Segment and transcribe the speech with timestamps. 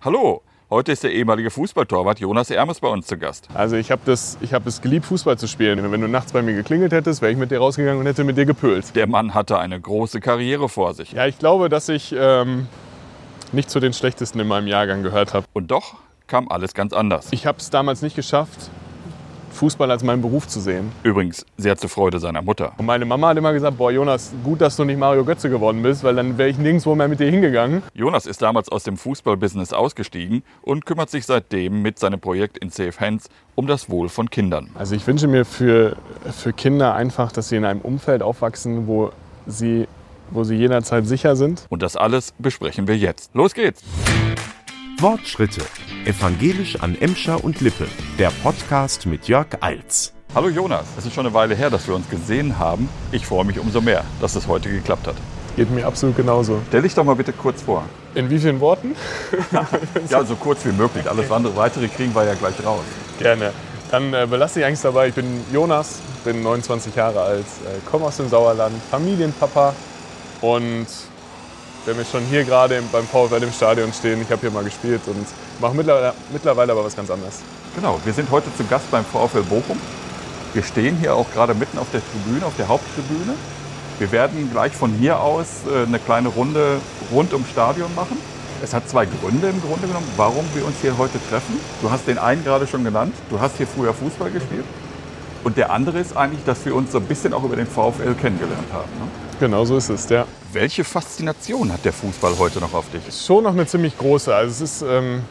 [0.00, 3.48] Hallo, heute ist der ehemalige Fußballtorwart Jonas Ermes bei uns zu Gast.
[3.52, 5.90] Also ich habe hab es geliebt, Fußball zu spielen.
[5.90, 8.36] Wenn du nachts bei mir geklingelt hättest, wäre ich mit dir rausgegangen und hätte mit
[8.36, 8.94] dir gepölt.
[8.94, 11.14] Der Mann hatte eine große Karriere vor sich.
[11.14, 12.68] Ja, ich glaube, dass ich ähm,
[13.50, 15.46] nicht zu den Schlechtesten in meinem Jahrgang gehört habe.
[15.52, 15.96] Und doch
[16.28, 17.26] kam alles ganz anders.
[17.32, 18.70] Ich habe es damals nicht geschafft,
[19.52, 20.92] Fußball als meinen Beruf zu sehen.
[21.02, 22.72] Übrigens sehr zur Freude seiner Mutter.
[22.78, 25.82] Und meine Mama hat immer gesagt, boah Jonas, gut, dass du nicht Mario Götze geworden
[25.82, 27.82] bist, weil dann wäre ich nirgendwo mehr mit dir hingegangen.
[27.94, 32.70] Jonas ist damals aus dem Fußballbusiness ausgestiegen und kümmert sich seitdem mit seinem Projekt in
[32.70, 34.70] Safe Hands um das Wohl von Kindern.
[34.74, 35.96] Also ich wünsche mir für,
[36.30, 39.10] für Kinder einfach, dass sie in einem Umfeld aufwachsen, wo
[39.46, 39.88] sie,
[40.30, 41.66] wo sie jederzeit sicher sind.
[41.68, 43.34] Und das alles besprechen wir jetzt.
[43.34, 43.82] Los geht's!
[45.00, 45.60] Wortschritte.
[46.06, 47.86] Evangelisch an Emscher und Lippe.
[48.18, 50.12] Der Podcast mit Jörg Eils.
[50.34, 52.88] Hallo Jonas, es ist schon eine Weile her, dass wir uns gesehen haben.
[53.12, 55.14] Ich freue mich umso mehr, dass es heute geklappt hat.
[55.54, 56.60] Geht mir absolut genauso.
[56.66, 57.84] Stell dich doch mal bitte kurz vor.
[58.16, 58.96] In wie vielen Worten?
[60.10, 61.08] Ja, so kurz wie möglich.
[61.08, 62.82] Alles andere weitere kriegen wir ja gleich raus.
[63.20, 63.52] Gerne.
[63.92, 65.08] Dann äh, belasse ich eigentlich dabei.
[65.08, 69.74] Ich bin Jonas, bin 29 Jahre alt, äh, komme aus dem Sauerland, Familienpapa
[70.40, 70.86] und
[71.96, 75.26] wir schon hier gerade beim VfL im Stadion stehen, ich habe hier mal gespielt und
[75.60, 77.40] mache mittlerweile, mittlerweile aber was ganz anderes.
[77.74, 79.80] Genau, wir sind heute zu Gast beim VfL Bochum.
[80.54, 83.34] Wir stehen hier auch gerade mitten auf der Tribüne, auf der Haupttribüne.
[83.98, 86.80] Wir werden gleich von hier aus äh, eine kleine Runde
[87.12, 88.18] rund ums Stadion machen.
[88.62, 91.60] Es hat zwei Gründe im Grunde genommen, warum wir uns hier heute treffen.
[91.80, 93.14] Du hast den einen gerade schon genannt.
[93.30, 94.64] Du hast hier früher Fußball gespielt.
[95.48, 98.12] Und der andere ist eigentlich, dass wir uns so ein bisschen auch über den VfL
[98.20, 98.90] kennengelernt haben.
[98.98, 99.08] Ne?
[99.40, 100.26] Genau so ist es, ja.
[100.52, 103.00] Welche Faszination hat der Fußball heute noch auf dich?
[103.24, 104.34] Schon noch eine ziemlich große.
[104.34, 105.22] Also es ist, ähm,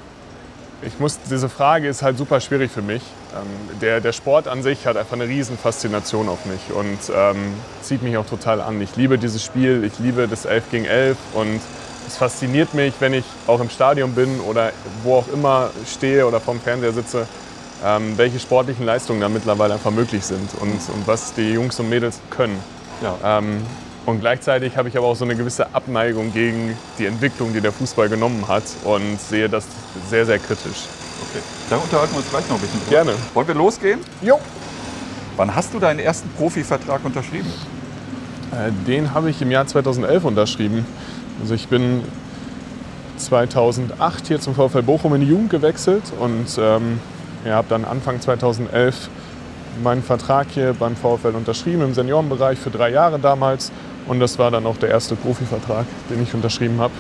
[0.82, 3.04] ich muss, diese Frage ist halt super schwierig für mich.
[3.36, 7.54] Ähm, der, der Sport an sich hat einfach eine riesen Faszination auf mich und ähm,
[7.84, 8.82] zieht mich auch total an.
[8.82, 11.62] Ich liebe dieses Spiel, ich liebe das 11 gegen 11 und
[12.08, 14.72] es fasziniert mich, wenn ich auch im Stadion bin oder
[15.04, 17.28] wo auch immer stehe oder vorm Fernseher sitze,
[17.86, 21.90] ähm, welche sportlichen Leistungen da mittlerweile einfach möglich sind und, und was die Jungs und
[21.90, 22.58] Mädels können.
[23.02, 23.40] Ja.
[23.40, 23.62] Ähm,
[24.06, 27.74] und gleichzeitig habe ich aber auch so eine gewisse Abneigung gegen die Entwicklung, die der
[27.74, 29.66] Fußball genommen hat und sehe das
[30.10, 30.86] sehr, sehr kritisch.
[31.30, 31.44] Okay.
[31.70, 32.92] Da unterhalten wir uns gleich noch ein bisschen drüber.
[32.92, 33.14] Gerne.
[33.34, 34.00] Wollen wir losgehen?
[34.22, 34.40] Jo.
[35.36, 37.52] Wann hast du deinen ersten Profivertrag unterschrieben?
[38.52, 40.86] Äh, Den habe ich im Jahr 2011 unterschrieben.
[41.42, 42.02] Also ich bin
[43.18, 47.00] 2008 hier zum VfL Bochum in die Jugend gewechselt und ähm,
[47.48, 49.10] ja, habe dann Anfang 2011
[49.82, 53.72] meinen Vertrag hier beim VfL unterschrieben im Seniorenbereich für drei Jahre damals.
[54.08, 56.94] Und das war dann auch der erste Profivertrag, den ich unterschrieben habe.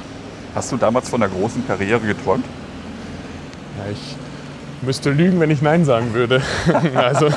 [0.55, 2.45] Hast du damals von einer großen Karriere geträumt?
[3.77, 4.15] Ja, ich
[4.81, 6.41] müsste lügen, wenn ich Nein sagen würde.
[6.95, 7.27] also,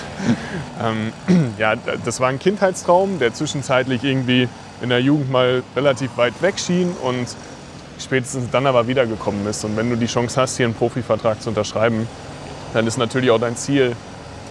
[0.80, 1.12] ähm,
[1.58, 4.48] ja, das war ein Kindheitstraum, der zwischenzeitlich irgendwie
[4.82, 7.26] in der Jugend mal relativ weit weg schien und
[7.98, 9.64] spätestens dann aber wiedergekommen ist.
[9.64, 12.06] Und wenn du die Chance hast, hier einen Profivertrag zu unterschreiben,
[12.74, 13.94] dann ist natürlich auch dein Ziel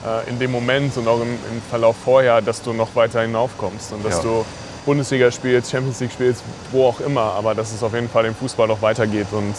[0.05, 3.93] äh, in dem Moment und auch im, im Verlauf vorher, dass du noch weiter hinaufkommst
[3.93, 4.23] und dass Ja.
[4.23, 4.45] du
[4.85, 8.35] Bundesliga spielst, Champions League spielst, wo auch immer, aber dass es auf jeden Fall im
[8.35, 9.53] Fußball noch weitergeht und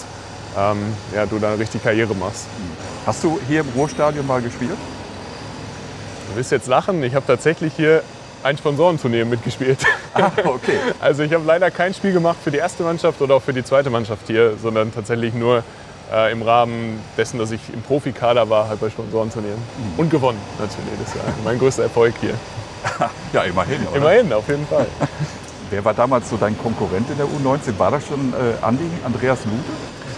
[0.58, 0.78] ähm,
[1.14, 2.46] ja, du dann richtig Karriere machst.
[3.06, 4.76] Hast du hier im Ruhrstadion mal gespielt?
[6.30, 8.02] Du wirst jetzt lachen, ich habe tatsächlich hier
[8.42, 9.78] ein Sponsorenturnier mitgespielt.
[10.12, 10.72] Ah, okay.
[10.98, 13.62] Also ich habe leider kein Spiel gemacht für die erste Mannschaft oder auch für die
[13.62, 15.62] zweite Mannschaft hier, sondern tatsächlich nur
[16.12, 19.58] äh, im Rahmen dessen, dass ich im Profikader war, halt bei Sponsorenturnieren.
[19.96, 22.34] Und gewonnen natürlich, das ist mein größter Erfolg hier.
[23.32, 23.86] Ja, immerhin.
[23.88, 23.96] Oder?
[23.96, 24.86] Immerhin, auf jeden Fall.
[25.70, 27.78] Wer war damals so dein Konkurrent in der U19?
[27.78, 29.56] War das schon äh, Andi, Andreas Lute?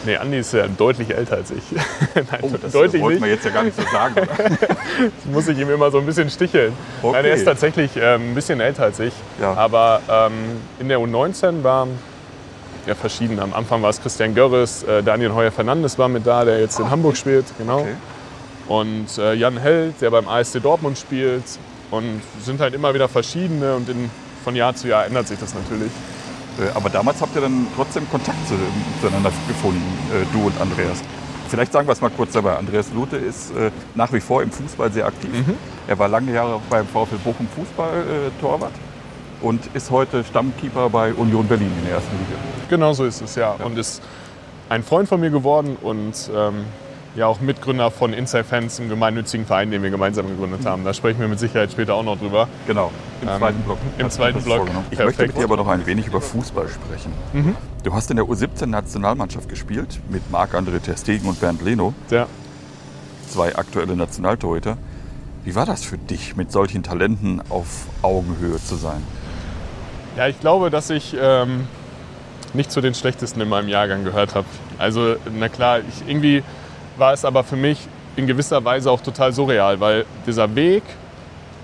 [0.06, 1.62] Nee, Andi ist ja deutlich älter als ich.
[2.14, 3.24] Nein, Oh, das deutlich wollten nicht.
[3.24, 4.14] wir jetzt ja gar nicht so sagen.
[4.14, 4.48] Oder?
[4.48, 6.72] Das muss ich ihm immer so ein bisschen sticheln.
[7.02, 7.16] Okay.
[7.16, 9.12] Nein, er ist tatsächlich ähm, ein bisschen älter als ich.
[9.40, 9.54] Ja.
[9.54, 10.32] Aber ähm,
[10.80, 11.98] in der U19 waren
[12.86, 13.38] ja verschieden.
[13.38, 16.78] Am Anfang war es Christian Görres, äh, Daniel Heuer Fernandes war mit da, der jetzt
[16.78, 17.46] in Hamburg spielt.
[17.58, 17.80] Genau.
[17.80, 17.94] Okay.
[18.68, 21.44] Und äh, Jan Held, der beim ASD Dortmund spielt.
[21.90, 24.10] Und sind halt immer wieder verschiedene und in,
[24.44, 25.92] von Jahr zu Jahr ändert sich das natürlich.
[26.58, 28.54] Äh, Aber damals habt ihr dann trotzdem Kontakt zu,
[29.00, 31.02] zueinander gefunden, äh, du und Andreas.
[31.48, 32.56] Vielleicht sagen wir es mal kurz dabei.
[32.56, 35.30] Andreas Lute ist äh, nach wie vor im Fußball sehr aktiv.
[35.86, 38.72] Er war lange Jahre beim VfL Bochum Fußball-Torwart
[39.42, 42.38] und ist heute Stammkeeper bei Union Berlin in der ersten Liga.
[42.70, 43.52] Genau so ist es, ja.
[43.52, 44.02] Und ist
[44.68, 46.64] ein Freund von mir geworden und ähm,
[47.14, 50.82] ja auch Mitgründer von Inside Fans, einem gemeinnützigen Verein, den wir gemeinsam gegründet haben.
[50.84, 52.48] Da sprechen wir mit Sicherheit später auch noch drüber.
[52.66, 52.90] Genau,
[53.20, 53.78] im Ähm, zweiten Block.
[53.98, 54.66] im zweiten Block.
[54.90, 55.04] Ich Perfekt.
[55.18, 57.12] möchte mit dir aber noch ein wenig über Fußball sprechen.
[57.82, 62.26] Du hast in der U17-Nationalmannschaft gespielt mit Marc-André Ter Stegen und Bernd Leno, Ja.
[63.28, 64.78] zwei aktuelle Nationaltorhüter.
[65.44, 67.66] Wie war das für dich, mit solchen Talenten auf
[68.00, 69.02] Augenhöhe zu sein?
[70.16, 71.66] Ja, ich glaube, dass ich ähm,
[72.52, 74.46] nicht zu den schlechtesten in meinem Jahrgang gehört habe.
[74.78, 76.42] Also, na klar, ich, irgendwie
[76.98, 80.82] war es aber für mich in gewisser Weise auch total surreal, weil dieser Weg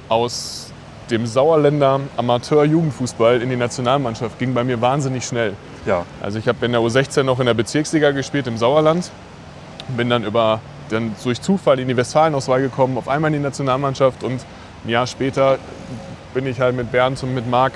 [0.08, 0.72] aus
[1.10, 5.54] dem Sauerländer Amateur-Jugendfußball in die Nationalmannschaft ging bei mir wahnsinnig schnell.
[5.86, 6.04] Ja.
[6.20, 9.10] Also ich habe in der U16 noch in der Bezirksliga gespielt im Sauerland,
[9.88, 10.60] bin dann über
[10.90, 14.40] dann durch Zufall in die Westfalenauswahl gekommen, auf einmal in die Nationalmannschaft und
[14.84, 15.58] ein Jahr später
[16.32, 17.72] bin ich halt mit Bernd und mit Marc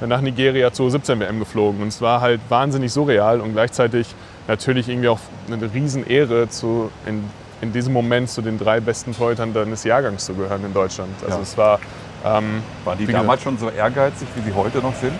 [0.00, 1.80] nach Nigeria zur 17 WM geflogen.
[1.82, 4.14] Und es war halt wahnsinnig surreal und gleichzeitig
[4.48, 5.20] natürlich irgendwie auch
[5.50, 7.24] eine Riesenehre, zu, in,
[7.60, 11.10] in diesem Moment zu den drei besten Torhütern deines Jahrgangs zu gehören in Deutschland.
[11.24, 11.42] Also Ja.
[11.42, 11.80] es war,
[12.24, 15.12] ähm, Waren die damals schon so ehrgeizig, wie sie heute noch sind?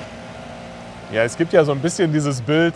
[1.12, 2.74] ja, es gibt ja so ein bisschen dieses Bild,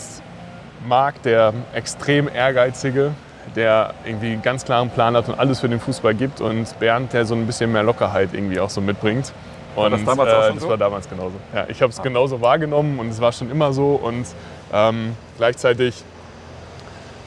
[0.87, 3.11] Marc, der extrem ehrgeizige,
[3.57, 7.13] der irgendwie einen ganz klaren Plan hat und alles für den Fußball gibt und Bernd,
[7.13, 9.33] der so ein bisschen mehr Lockerheit irgendwie auch so mitbringt.
[9.77, 10.69] Und das damals auch schon das so?
[10.71, 11.35] war damals genauso.
[11.55, 12.03] Ja, ich habe es Ah.
[12.03, 14.27] genauso wahrgenommen und es war schon immer so und
[14.73, 16.03] ähm, gleichzeitig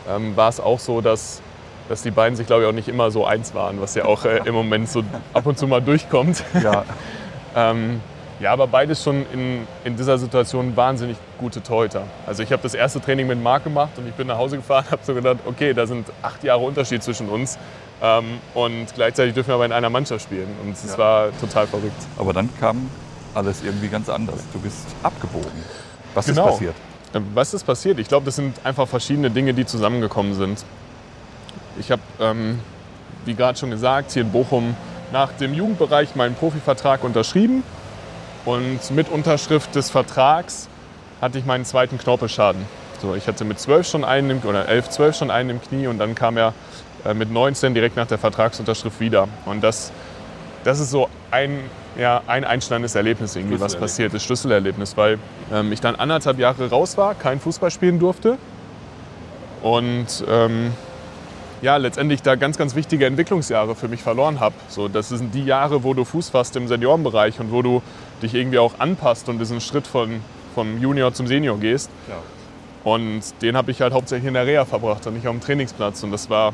[0.09, 1.41] ähm, war es auch so, dass,
[1.89, 4.25] dass die beiden sich, glaube ich, auch nicht immer so eins waren, was ja auch
[4.25, 5.03] äh, im Moment so
[5.33, 6.43] ab und zu mal durchkommt.
[6.63, 6.83] Ja.
[7.55, 8.01] Ähm,
[8.39, 12.01] ja, aber beides schon in, in dieser Situation wahnsinnig gute Torhüter.
[12.25, 14.85] Also ich habe das erste Training mit Marc gemacht und ich bin nach Hause gefahren,
[14.91, 17.59] habe so gedacht, okay, da sind acht Jahre Unterschied zwischen uns
[18.03, 20.97] ähm, und gleichzeitig dürfen wir aber in einer Mannschaft spielen und es Ja.
[20.97, 22.01] war total verrückt.
[22.17, 22.89] Aber dann kam
[23.33, 24.41] alles irgendwie ganz anders.
[24.53, 25.49] Du bist abgebogen.
[26.13, 26.45] Was Genau.
[26.47, 26.75] ist passiert?
[27.15, 27.97] Ähm, Was ist passiert?
[27.99, 30.63] Ich glaube, das sind einfach verschiedene Dinge, die zusammengekommen sind.
[31.79, 32.59] Ich habe, ähm,
[33.25, 34.75] wie gerade schon gesagt, hier in Bochum
[35.11, 37.63] nach dem Jugendbereich meinen Profivertrag unterschrieben.
[38.45, 40.67] Und mit Unterschrift des Vertrags
[41.21, 42.61] hatte ich meinen zweiten Knorpelschaden.
[43.01, 45.87] So, ich hatte mit 12 schon einen im, oder 11, 12 schon einen im Knie
[45.87, 46.51] und dann kam er äh,
[47.13, 49.27] mit 19 direkt nach der Vertragsunterschrift wieder.
[49.45, 49.91] Und das,
[50.63, 51.59] das ist so ein,
[51.97, 55.19] ja, ein einschneidendes Erlebnis, irgendwie, was passiert ist, Schlüsselerlebnis, weil
[55.51, 58.37] ähm, ich dann anderthalb Jahre raus war, kein Fußball spielen durfte
[59.61, 60.71] und ähm,
[61.61, 64.53] ja, letztendlich da ganz, ganz wichtige Entwicklungsjahre für mich verloren habe.
[64.67, 67.81] So, das sind die Jahre, wo du Fuß fasst im Seniorenbereich und wo du
[68.21, 70.19] dich irgendwie auch anpasst und diesen Schritt von,
[70.53, 71.89] vom Junior zum Senior gehst.
[72.09, 72.15] Ja.
[72.83, 76.03] Und den habe ich halt hauptsächlich in der Reha verbracht und nicht auf dem Trainingsplatz.
[76.03, 76.53] Und das war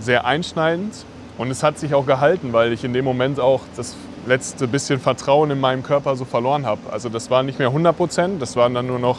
[0.00, 1.04] sehr einschneidend.
[1.38, 3.94] Und es hat sich auch gehalten, weil ich in dem Moment auch das
[4.26, 6.80] letzte bisschen Vertrauen in meinem Körper so verloren habe.
[6.90, 9.18] Also das war nicht mehr 100 Prozent, das waren dann nur noch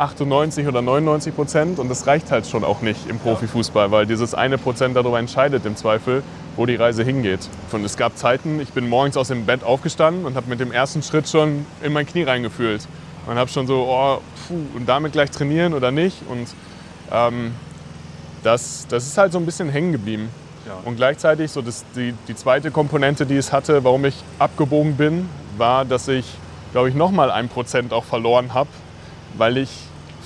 [0.00, 1.78] 98 oder 99 Prozent.
[1.78, 5.66] Und das reicht halt schon auch nicht im Profifußball, weil dieses eine Prozent darüber entscheidet
[5.66, 6.22] im Zweifel,
[6.56, 7.40] wo die Reise hingeht.
[7.70, 10.72] Und es gab Zeiten, ich bin morgens aus dem Bett aufgestanden und habe mit dem
[10.72, 12.86] ersten Schritt schon in mein Knie reingefühlt.
[13.26, 16.16] Und habe schon so, oh, puh, und damit gleich trainieren oder nicht.
[16.28, 16.48] Und
[17.12, 17.52] ähm,
[18.42, 20.28] das, das ist halt so ein bisschen hängen geblieben.
[20.66, 20.74] Ja.
[20.84, 25.28] Und gleichzeitig, so das, die, die zweite Komponente, die es hatte, warum ich abgebogen bin,
[25.56, 26.26] war, dass ich,
[26.72, 28.68] glaube ich, nochmal ein Prozent auch verloren habe,
[29.36, 29.70] weil ich,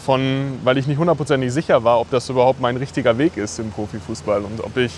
[0.04, 3.70] von, weil ich nicht hundertprozentig sicher war, ob das überhaupt mein richtiger Weg ist im
[3.70, 4.92] Profifußball und ob ich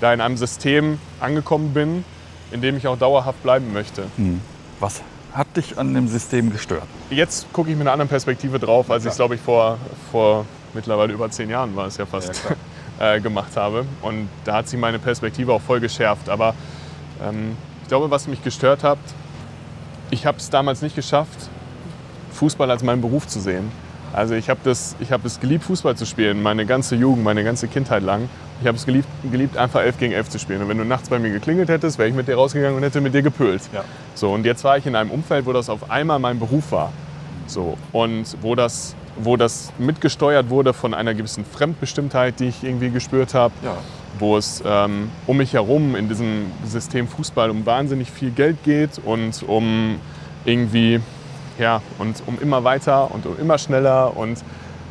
[0.00, 2.04] da in einem System angekommen bin,
[2.52, 4.04] in dem ich auch dauerhaft bleiben möchte.
[4.78, 5.02] Was
[5.32, 6.86] hat dich an dem System gestört?
[7.10, 9.12] Jetzt gucke ich mit einer anderen Perspektive drauf, als ich klar.
[9.12, 9.78] es, glaube ich, vor,
[10.10, 10.46] vor
[10.76, 12.40] mittlerweile über zehn Jahren war es ja fast,
[13.00, 13.84] äh, gemacht habe.
[14.02, 16.28] Und da hat sich meine Perspektive auch voll geschärft.
[16.28, 16.54] Aber
[17.26, 18.98] ähm, ich glaube, was mich gestört hat,
[20.10, 21.50] ich habe es damals nicht geschafft,
[22.32, 23.70] Fußball als meinen Beruf zu sehen.
[24.12, 27.44] Also ich habe das, ich hab es geliebt, Fußball zu spielen, meine ganze Jugend, meine
[27.44, 28.28] ganze Kindheit lang.
[28.60, 30.62] Ich habe es geliebt, geliebt, einfach 11 gegen 11 zu spielen.
[30.62, 33.00] Und wenn du nachts bei mir geklingelt hättest, wäre ich mit dir rausgegangen und hätte
[33.00, 33.62] mit dir gepölt.
[33.74, 33.84] Ja.
[34.14, 36.92] So, und jetzt war ich in einem Umfeld, wo das auf einmal mein Beruf war.
[37.46, 42.90] So, und wo das, wo das mitgesteuert wurde von einer gewissen Fremdbestimmtheit, die ich irgendwie
[42.90, 43.76] gespürt habe, Ja.
[44.18, 48.98] wo es ähm, um mich herum in diesem System Fußball um wahnsinnig viel Geld geht
[49.04, 49.98] und um
[50.44, 51.00] irgendwie,
[51.58, 54.38] ja, und um immer weiter und um immer schneller und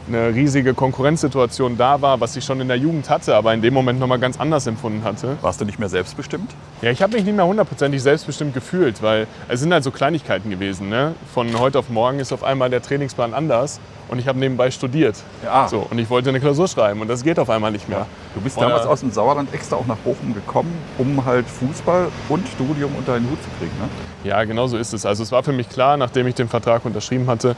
[0.07, 3.73] eine riesige Konkurrenzsituation da war, was ich schon in der Jugend hatte, aber in dem
[3.73, 5.37] Moment nochmal ganz anders empfunden hatte.
[5.41, 6.51] Warst du nicht mehr selbstbestimmt?
[6.81, 10.49] Ja, ich habe mich nicht mehr hundertprozentig selbstbestimmt gefühlt, weil es sind halt so Kleinigkeiten
[10.49, 10.89] gewesen.
[10.89, 11.15] Ne?
[11.33, 15.15] Von heute auf morgen ist auf einmal der Trainingsplan anders und ich habe nebenbei studiert.
[15.43, 15.67] Ja.
[15.67, 18.05] So, und ich wollte eine Klausur schreiben und das geht auf einmal nicht mehr.
[18.35, 22.09] Du bist Oder- damals aus dem Sauerland extra auch nach Bochum gekommen, um halt Fußball
[22.29, 23.71] und Studium unter den Hut zu kriegen.
[23.79, 23.89] Ne?
[24.29, 25.05] Ja, genau so ist es.
[25.05, 27.55] Also es war für mich klar, nachdem ich den Vertrag unterschrieben hatte,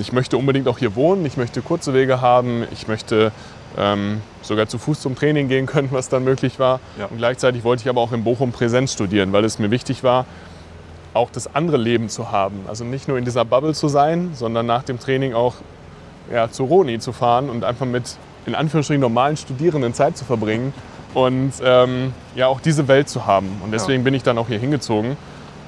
[0.00, 3.32] ich möchte unbedingt auch hier wohnen, ich möchte kurze Wege haben, ich möchte
[3.76, 6.80] ähm, sogar zu Fuß zum Training gehen können, was dann möglich war.
[6.98, 7.06] Ja.
[7.06, 10.26] Und gleichzeitig wollte ich aber auch in Bochum Präsenz studieren, weil es mir wichtig war,
[11.12, 12.60] auch das andere Leben zu haben.
[12.68, 15.54] Also nicht nur in dieser Bubble zu sein, sondern nach dem Training auch
[16.32, 18.16] ja, zu Roni zu fahren und einfach mit
[18.46, 20.74] in Anführungsstrichen normalen Studierenden Zeit zu verbringen
[21.14, 23.60] und ähm, ja auch diese Welt zu haben.
[23.64, 25.16] Und deswegen bin ich dann auch hier hingezogen.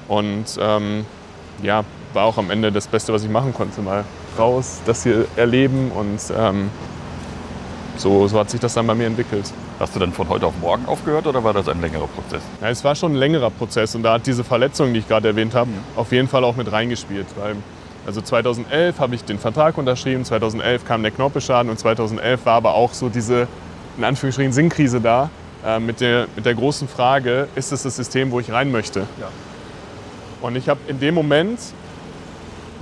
[0.07, 1.05] Und ähm,
[1.63, 1.83] ja,
[2.13, 3.81] war auch am Ende das Beste, was ich machen konnte.
[3.81, 4.03] Mal
[4.37, 6.69] raus, das hier erleben und ähm,
[7.97, 9.51] so, so hat sich das dann bei mir entwickelt.
[9.79, 12.41] Hast du dann von heute auf morgen aufgehört oder war das ein längerer Prozess?
[12.61, 15.27] Ja, es war schon ein längerer Prozess und da hat diese Verletzung, die ich gerade
[15.27, 17.27] erwähnt habe, auf jeden Fall auch mit reingespielt.
[17.37, 17.55] Weil,
[18.05, 22.75] also 2011 habe ich den Vertrag unterschrieben, 2011 kam der Knorpelschaden und 2011 war aber
[22.75, 23.47] auch so diese,
[23.97, 25.29] in Anführungsstrichen, Sinnkrise da
[25.65, 29.01] äh, mit, der, mit der großen Frage, ist es das System, wo ich rein möchte?
[29.19, 29.29] Ja.
[30.41, 31.59] Und ich habe in dem Moment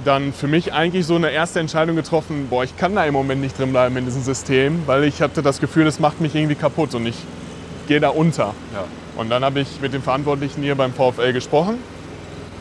[0.06, 3.42] dann für mich eigentlich so eine erste Entscheidung getroffen, boah, ich kann da im Moment
[3.42, 6.56] nicht drin bleiben in diesem System, weil ich hatte das Gefühl, das macht mich irgendwie
[6.56, 7.16] kaputt und ich
[7.88, 8.54] gehe da unter.
[8.74, 8.86] Ja.
[9.18, 11.80] Und dann habe ich mit dem Verantwortlichen hier beim VfL gesprochen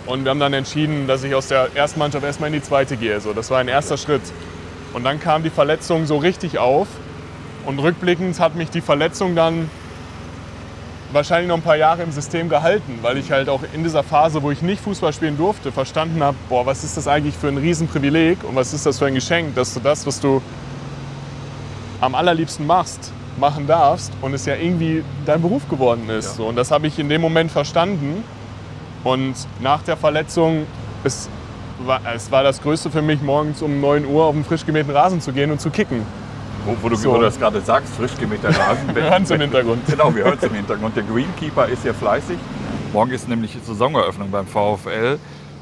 [0.06, 2.96] und wir haben dann entschieden, dass ich aus der ersten Mannschaft erstmal in die zweite
[2.96, 3.20] gehe.
[3.20, 4.22] So, das war ein erster Schritt.
[4.92, 6.86] Und dann kam die Verletzung so richtig auf
[7.66, 9.68] und rückblickend hat mich die Verletzung dann
[11.12, 14.42] wahrscheinlich noch ein paar Jahre im System gehalten, weil ich halt auch in dieser Phase,
[14.42, 17.58] wo ich nicht Fußball spielen durfte, verstanden habe, boah, was ist das eigentlich für ein
[17.58, 20.42] Riesenprivileg und was ist das für ein Geschenk, dass du das, was du
[22.00, 26.26] am allerliebsten machst, machen darfst und es ja irgendwie dein Beruf geworden ist.
[26.26, 26.32] Ja.
[26.34, 28.24] So, und das habe ich in dem Moment verstanden.
[29.02, 30.66] Und nach der Verletzung,
[31.02, 31.28] es
[31.80, 34.90] war, es war das Größte für mich, morgens um 9 Uhr auf den frisch gemähten
[34.92, 36.02] Rasen zu gehen und zu kicken.
[36.64, 37.20] Wo, wo, du, So.
[37.20, 38.88] das gerade sagst, frisch gemähter Rasen.
[38.94, 39.86] Wir hören es im Hintergrund.
[39.86, 40.96] Genau, wir hören es im Hintergrund.
[40.96, 42.38] Der Greenkeeper ist hier fleißig.
[42.92, 45.18] Morgen ist nämlich Saisoneröffnung beim VfL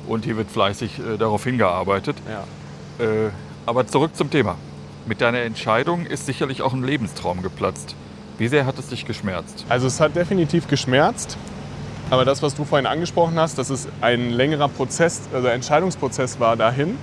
[0.06, 2.16] und hier wird fleißig äh, darauf hingearbeitet.
[2.28, 3.04] Ja.
[3.04, 3.30] Äh,
[3.66, 4.56] aber zurück zum Thema.
[5.06, 7.96] Mit deiner Entscheidung ist sicherlich auch ein Lebenstraum geplatzt.
[8.38, 9.64] Wie sehr hat es dich geschmerzt?
[9.68, 11.36] Also es hat definitiv geschmerzt.
[12.10, 16.56] Aber das, was du vorhin angesprochen hast, dass es ein längerer Prozess, also Entscheidungsprozess war
[16.56, 16.96] dahin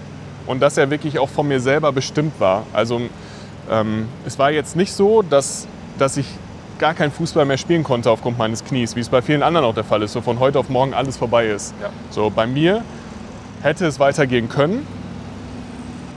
[0.45, 2.65] und dass er wirklich auch von mir selber bestimmt war.
[2.73, 3.01] Also
[3.71, 6.27] ähm, es war jetzt nicht so, dass, dass ich
[6.79, 9.73] gar keinen Fußball mehr spielen konnte aufgrund meines Knies, wie es bei vielen anderen auch
[9.73, 11.73] der Fall ist, so von heute auf morgen alles vorbei ist.
[11.81, 11.89] Ja.
[12.09, 12.83] So bei mir
[13.61, 14.87] hätte es weitergehen können,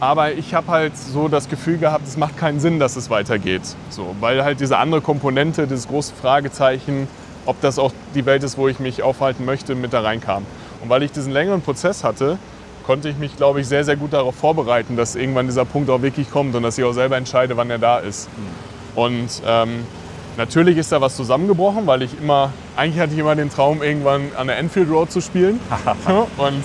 [0.03, 3.63] aber ich habe halt so das Gefühl gehabt, es macht keinen Sinn, dass es weitergeht.
[3.91, 7.07] So, weil halt diese andere Komponente, dieses große Fragezeichen,
[7.47, 10.45] ob das auch die Welt ist, wo ich mich aufhalten möchte, mit da reinkam.
[10.81, 12.39] Und weil ich diesen längeren Prozess hatte,
[12.83, 16.03] konnte ich mich, glaube ich, sehr, sehr gut darauf vorbereiten, dass irgendwann dieser Punkt auch
[16.03, 18.29] wirklich kommt und dass ich auch selber entscheide, wann er da ist.
[18.95, 19.85] Und ähm,
[20.37, 24.31] natürlich ist da was zusammengebrochen, weil ich immer, eigentlich hatte ich immer den Traum, irgendwann
[24.37, 25.61] an der Enfield Road zu spielen.
[26.37, 26.63] und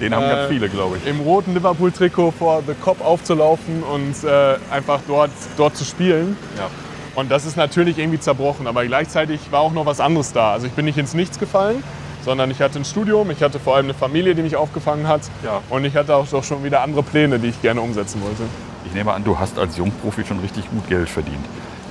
[0.00, 1.08] Den haben ganz Äh, viele, glaube ich.
[1.08, 6.36] im roten Liverpool-Trikot vor The Cop aufzulaufen und äh, einfach dort, dort zu spielen.
[6.58, 6.68] Ja.
[7.14, 10.52] Und das ist natürlich irgendwie zerbrochen, aber gleichzeitig war auch noch was anderes da.
[10.52, 11.82] Also ich bin nicht ins Nichts gefallen,
[12.24, 15.22] sondern ich hatte ein Studium, ich hatte vor allem eine Familie, die mich aufgefangen hat
[15.44, 15.60] Ja.
[15.70, 18.42] und ich hatte auch doch schon wieder andere Pläne, die ich gerne umsetzen wollte.
[18.86, 21.44] Ich nehme an, du hast als Jungprofi schon richtig gut Geld verdient.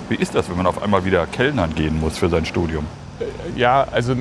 [0.09, 2.85] Wie ist das, wenn man auf einmal wieder Kellnern gehen muss für sein Studium?
[3.55, 4.15] Ja, also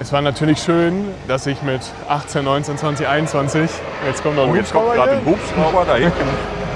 [0.00, 3.70] es war natürlich schön, dass ich mit 18, 19, 20, 21,
[4.06, 6.28] jetzt kommt noch ein Oh, jetzt kommt gerade ein Hubschrauber, da hinten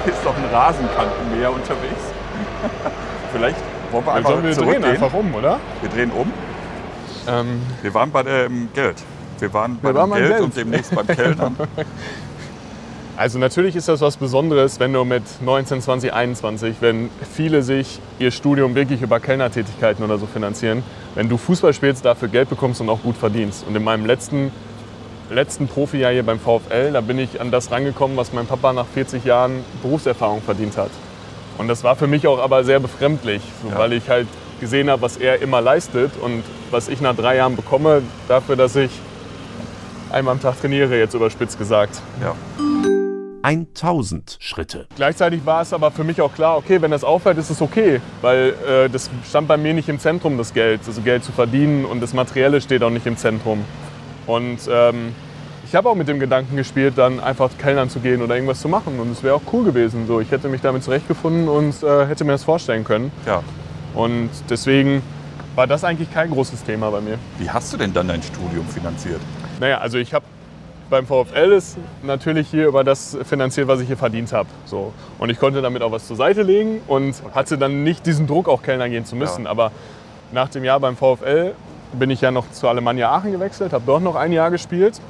[0.06, 2.02] ist noch ein Rasenkantenmäher unterwegs.
[3.32, 3.56] Vielleicht
[3.90, 5.58] wollen wir Dann einfach sollen wir drehen einfach um, oder?
[5.80, 6.32] Wir drehen um.
[7.28, 8.96] Ähm, Wir waren bei dem Geld.
[9.38, 10.42] Wir waren bei Wir waren dem Geld, Geld.
[10.42, 11.56] und demnächst beim Kellnern.
[13.18, 17.98] Also natürlich ist das was Besonderes, wenn du mit 19, 20, 21, wenn viele sich
[18.18, 20.82] ihr Studium wirklich über Kellnertätigkeiten oder so finanzieren,
[21.14, 23.64] wenn du Fußball spielst, dafür Geld bekommst und auch gut verdienst.
[23.66, 24.52] Und in meinem letzten,
[25.30, 28.84] letzten Profijahr hier beim VfL, da bin ich an das rangekommen, was mein Papa nach
[28.86, 30.90] 40 Jahren Berufserfahrung verdient hat.
[31.56, 33.78] Und das war für mich auch aber sehr befremdlich, so, Ja.
[33.78, 34.28] weil ich halt
[34.60, 38.76] gesehen habe, was er immer leistet und was ich nach drei Jahren bekomme, dafür, dass
[38.76, 38.90] ich
[40.10, 42.00] einmal am Tag trainiere, jetzt überspitzt gesagt.
[42.22, 42.34] Ja.
[43.42, 44.88] 1000 Schritte.
[44.96, 48.00] Gleichzeitig war es aber für mich auch klar, okay, wenn das aufhört, ist es okay,
[48.20, 51.84] weil äh, das stand bei mir nicht im Zentrum des Gelds, also Geld zu verdienen
[51.84, 53.64] und das Materielle steht auch nicht im Zentrum.
[54.26, 55.14] Und ähm,
[55.64, 58.68] ich habe auch mit dem Gedanken gespielt, dann einfach Kellnern zu gehen oder irgendwas zu
[58.68, 60.08] machen und es wäre auch cool gewesen.
[60.08, 63.12] So, ich hätte mich damit zurechtgefunden und äh, hätte mir das vorstellen können.
[63.26, 63.42] ja.
[63.96, 65.02] Und deswegen
[65.56, 67.18] war das eigentlich kein großes Thema bei mir.
[67.38, 69.20] Wie hast du denn dann dein Studium finanziert?
[69.58, 70.24] Naja, also ich habe
[70.88, 74.48] beim VfL ist natürlich hier über das finanziert, was ich hier verdient habe.
[74.66, 74.92] So.
[75.18, 78.48] Und ich konnte damit auch was zur Seite legen und hatte dann nicht diesen Druck,
[78.48, 79.44] auch Kellner gehen zu müssen.
[79.44, 79.50] Ja.
[79.50, 79.72] Aber
[80.30, 81.54] nach dem Jahr beim VfL
[81.92, 85.00] bin ich ja noch zu Alemannia Aachen gewechselt, habe dort noch ein Jahr gespielt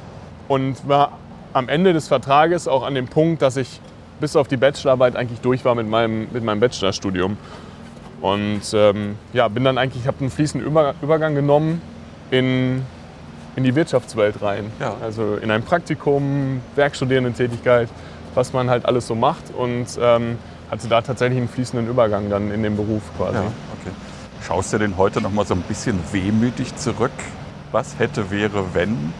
[0.49, 1.12] und war
[1.52, 3.81] am Ende des Vertrages auch an dem Punkt, dass ich
[4.21, 7.37] bis auf die Bachelorarbeit eigentlich durch war mit meinem, mit meinem Bachelorstudium.
[8.26, 11.80] Und ähm, ja, bin dann eigentlich, habe einen fließenden Über Übergang genommen
[12.33, 12.83] in,
[13.54, 14.73] in die Wirtschaftswelt rein.
[14.80, 14.97] Ja.
[15.00, 17.88] Also in ein Praktikum, Werkstudierendentätigkeit,
[18.35, 20.38] was man halt alles so macht und ähm,
[20.73, 23.38] hatte da tatsächlich einen fließenden Übergang dann in den Beruf quasi.
[23.38, 23.95] okay.
[24.45, 27.12] Schaust du denn heute noch mal so ein bisschen wehmütig zurück?
[27.71, 29.12] Was hätte, wäre, wenn?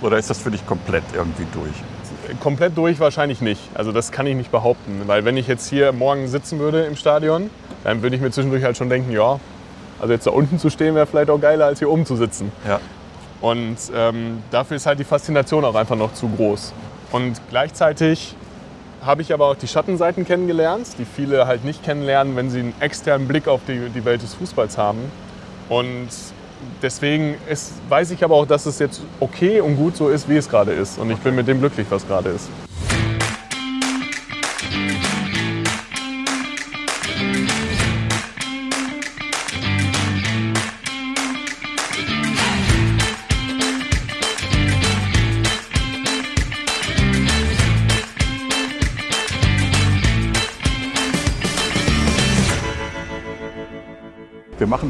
[0.00, 2.38] Oder ist das für dich komplett irgendwie durch?
[2.40, 3.62] Komplett durch wahrscheinlich nicht.
[3.74, 5.02] Also das kann ich nicht behaupten.
[5.06, 7.50] Weil wenn ich jetzt hier morgen sitzen würde im Stadion,
[7.84, 9.38] dann würde ich mir zwischendurch halt schon denken, ja,
[9.98, 12.52] also jetzt da unten zu stehen wäre vielleicht auch geiler, als hier oben zu sitzen.
[12.66, 12.80] Ja.
[13.40, 16.72] Und ähm, dafür ist halt die Faszination auch einfach noch zu groß.
[17.12, 18.34] Und gleichzeitig
[19.04, 22.74] habe ich aber auch die Schattenseiten kennengelernt, die viele halt nicht kennenlernen, wenn sie einen
[22.80, 24.98] externen Blick auf die, die Welt des Fußballs haben.
[25.68, 26.08] Und
[26.82, 30.36] deswegen ist, weiß ich aber auch, dass es jetzt okay und gut so ist, wie
[30.36, 30.98] es gerade ist.
[30.98, 32.48] Und ich bin mit dem glücklich, was gerade ist.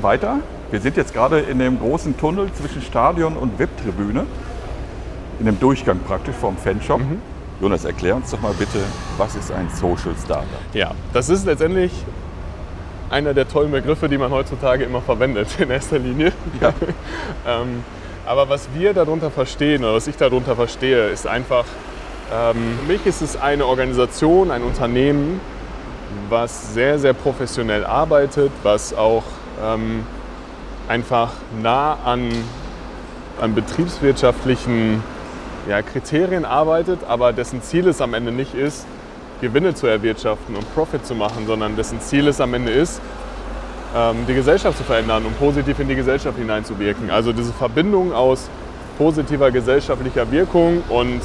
[0.07, 0.39] Weiter.
[0.71, 4.25] Wir sind jetzt gerade in dem großen Tunnel zwischen Stadion und VIP-Tribüne.
[5.41, 7.01] In dem Durchgang praktisch vom Fanshop.
[7.61, 8.79] Jonas, erklär uns doch mal bitte,
[9.19, 10.47] was ist ein Social Starter?
[10.75, 11.91] Ja, das ist letztendlich
[13.11, 16.33] einer der tollen Begriffe, die man heutzutage immer verwendet in erster Linie.
[16.61, 16.73] Ja.
[17.47, 17.83] ähm,
[18.25, 21.65] aber was wir darunter verstehen oder was ich darunter verstehe, ist einfach,
[22.33, 25.41] ähm, für mich ist es eine Organisation, ein Unternehmen,
[26.29, 29.25] was sehr, sehr professionell arbeitet, was auch
[29.63, 30.05] ähm,
[30.89, 31.33] einfach
[31.63, 32.31] nah an,
[33.41, 35.03] an betriebswirtschaftlichen
[35.69, 38.87] ja, Kriterien arbeitet, aber dessen Ziel es am Ende nicht ist,
[39.41, 43.01] Gewinne zu erwirtschaften und Profit zu machen, sondern dessen Ziel es am Ende ist,
[43.95, 47.11] ähm, die Gesellschaft zu verändern und positiv in die Gesellschaft hineinzuwirken.
[47.11, 48.49] Also diese Verbindung aus
[48.97, 51.21] positiver gesellschaftlicher Wirkung und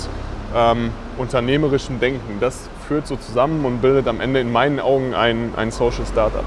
[0.53, 5.53] ähm, unternehmerischem Denken, das führt so zusammen und bildet am Ende in meinen Augen ein,
[5.55, 6.43] ein Social Startup.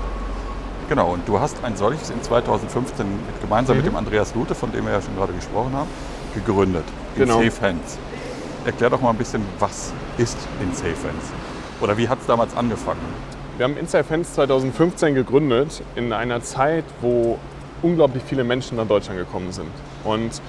[0.88, 4.70] Genau, und du hast ein solches in 2015 mit, gemeinsam mit dem Andreas Lute, von
[4.70, 5.88] dem wir ja schon gerade gesprochen haben,
[6.34, 6.84] gegründet.
[7.16, 7.42] In Genau.
[7.42, 7.98] Safe Hands.
[8.66, 11.32] Erklär doch mal ein bisschen, was ist in Safe Hands?
[11.80, 13.00] Oder wie hat es damals angefangen?
[13.56, 17.38] Wir haben Inside Fans 2015 gegründet in einer Zeit, wo
[17.82, 19.70] unglaublich viele Menschen nach Deutschland gekommen sind.
[20.02, 20.40] Und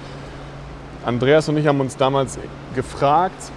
[1.04, 2.38] Andreas und ich haben uns damals
[2.74, 3.52] gefragt,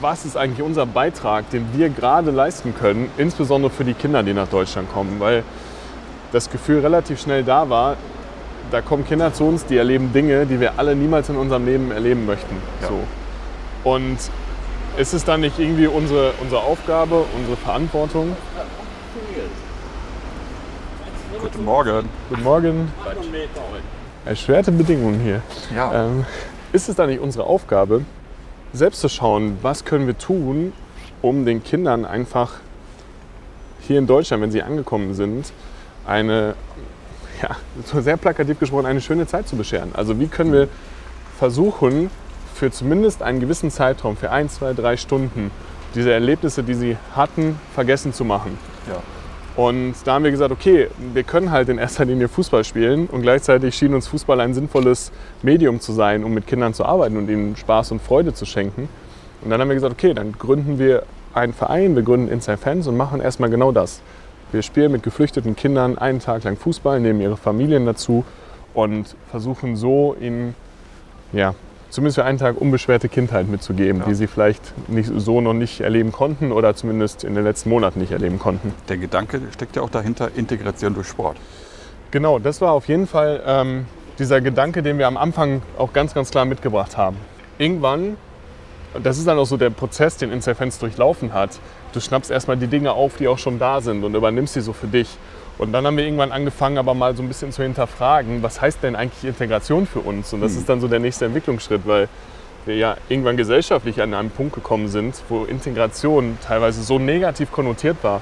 [0.00, 4.32] was ist eigentlich unser Beitrag, den wir gerade leisten können, insbesondere für die Kinder, die
[4.32, 5.42] nach Deutschland kommen, weil
[6.32, 7.96] das Gefühl relativ schnell da war,
[8.70, 11.90] da kommen Kinder zu uns, die erleben Dinge, die wir alle niemals in unserem Leben
[11.90, 12.56] erleben möchten.
[12.82, 12.88] Ja.
[12.88, 13.00] So.
[13.88, 14.18] Und
[14.96, 18.36] ist es dann nicht irgendwie unsere, unsere Aufgabe, unsere Verantwortung?
[21.40, 22.08] Guten Morgen.
[22.30, 22.92] Guten Morgen.
[24.24, 25.42] Erschwerte Bedingungen hier.
[25.74, 26.24] Ja, Ähm,
[26.72, 28.02] ist es dann nicht unsere Aufgabe,
[28.74, 30.72] selbst zu schauen, was können wir tun,
[31.22, 32.54] um den Kindern einfach
[33.80, 35.52] hier in Deutschland, wenn sie angekommen sind,
[36.06, 36.54] eine,
[37.40, 37.56] ja,
[38.00, 39.90] sehr plakativ gesprochen, eine schöne Zeit zu bescheren.
[39.94, 40.68] Also wie können wir
[41.38, 42.10] versuchen,
[42.54, 45.50] für zumindest einen gewissen Zeitraum, für ein, zwei, drei Stunden,
[45.94, 48.58] diese Erlebnisse, die sie hatten, vergessen zu machen.
[48.88, 48.96] ja.
[49.56, 53.22] Und da haben wir gesagt, okay, wir können halt in erster Linie Fußball spielen und
[53.22, 55.12] gleichzeitig schien uns Fußball ein sinnvolles
[55.42, 58.88] Medium zu sein, um mit Kindern zu arbeiten und ihnen Spaß und Freude zu schenken.
[59.42, 62.88] Und dann haben wir gesagt, okay, dann gründen wir einen Verein, wir gründen Inside Fans
[62.88, 64.00] und machen erstmal genau das.
[64.50, 68.24] Wir spielen mit geflüchteten Kindern einen Tag lang Fußball, nehmen ihre Familien dazu
[68.72, 70.54] und versuchen so ihnen,
[71.32, 71.54] ja,
[71.94, 74.06] zumindest für einen Tag unbeschwerte Kindheit mitzugeben, Ja.
[74.08, 78.00] die sie vielleicht nicht, so noch nicht erleben konnten oder zumindest in den letzten Monaten
[78.00, 78.74] nicht erleben konnten.
[78.88, 81.36] Der Gedanke steckt ja auch dahinter, Integration durch Sport.
[82.10, 83.86] Genau, das war auf jeden Fall ähm,
[84.18, 87.16] dieser Gedanke, den wir am Anfang auch ganz, ganz klar mitgebracht haben.
[87.58, 88.16] Irgendwann,
[89.00, 91.60] das ist dann auch so der Prozess, den Fans durchlaufen hat,
[91.92, 94.72] du schnappst erstmal die Dinge auf, die auch schon da sind und übernimmst sie so
[94.72, 95.16] für dich.
[95.58, 98.82] Und dann haben wir irgendwann angefangen, aber mal so ein bisschen zu hinterfragen, was heißt
[98.82, 100.32] denn eigentlich Integration für uns?
[100.32, 100.58] Und das Hm.
[100.58, 102.08] ist dann so der nächste Entwicklungsschritt, weil
[102.66, 107.98] wir ja irgendwann gesellschaftlich an einen Punkt gekommen sind, wo Integration teilweise so negativ konnotiert
[108.02, 108.20] war,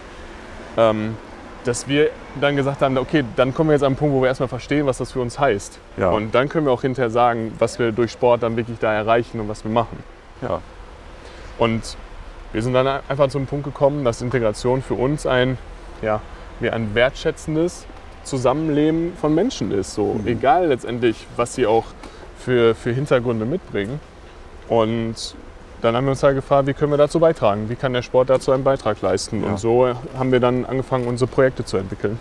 [0.76, 1.16] ähm,
[1.64, 4.26] dass wir dann gesagt haben, okay, dann kommen wir jetzt an einen Punkt, wo wir
[4.28, 5.78] erstmal verstehen, was das für uns heißt.
[5.96, 6.10] Ja.
[6.10, 9.38] Und dann können wir auch hinterher sagen, was wir durch Sport dann wirklich da erreichen
[9.40, 10.02] und was wir machen.
[10.42, 10.60] Ja,
[11.58, 11.96] Und
[12.52, 15.56] wir sind dann einfach zum Punkt gekommen, dass Integration für uns ein,
[16.02, 16.20] ja,
[16.62, 17.86] wie ein wertschätzendes
[18.24, 19.94] Zusammenleben von Menschen ist.
[19.94, 20.26] So Mhm.
[20.26, 21.84] egal letztendlich, was sie auch
[22.38, 24.00] für, für Hintergründe mitbringen.
[24.68, 25.34] Und
[25.80, 27.68] dann haben wir uns halt gefragt, wie können wir dazu beitragen?
[27.68, 29.42] Wie kann der Sport dazu einen Beitrag leisten?
[29.42, 29.48] Ja.
[29.50, 32.18] Und so haben wir dann angefangen, unsere Projekte zu entwickeln.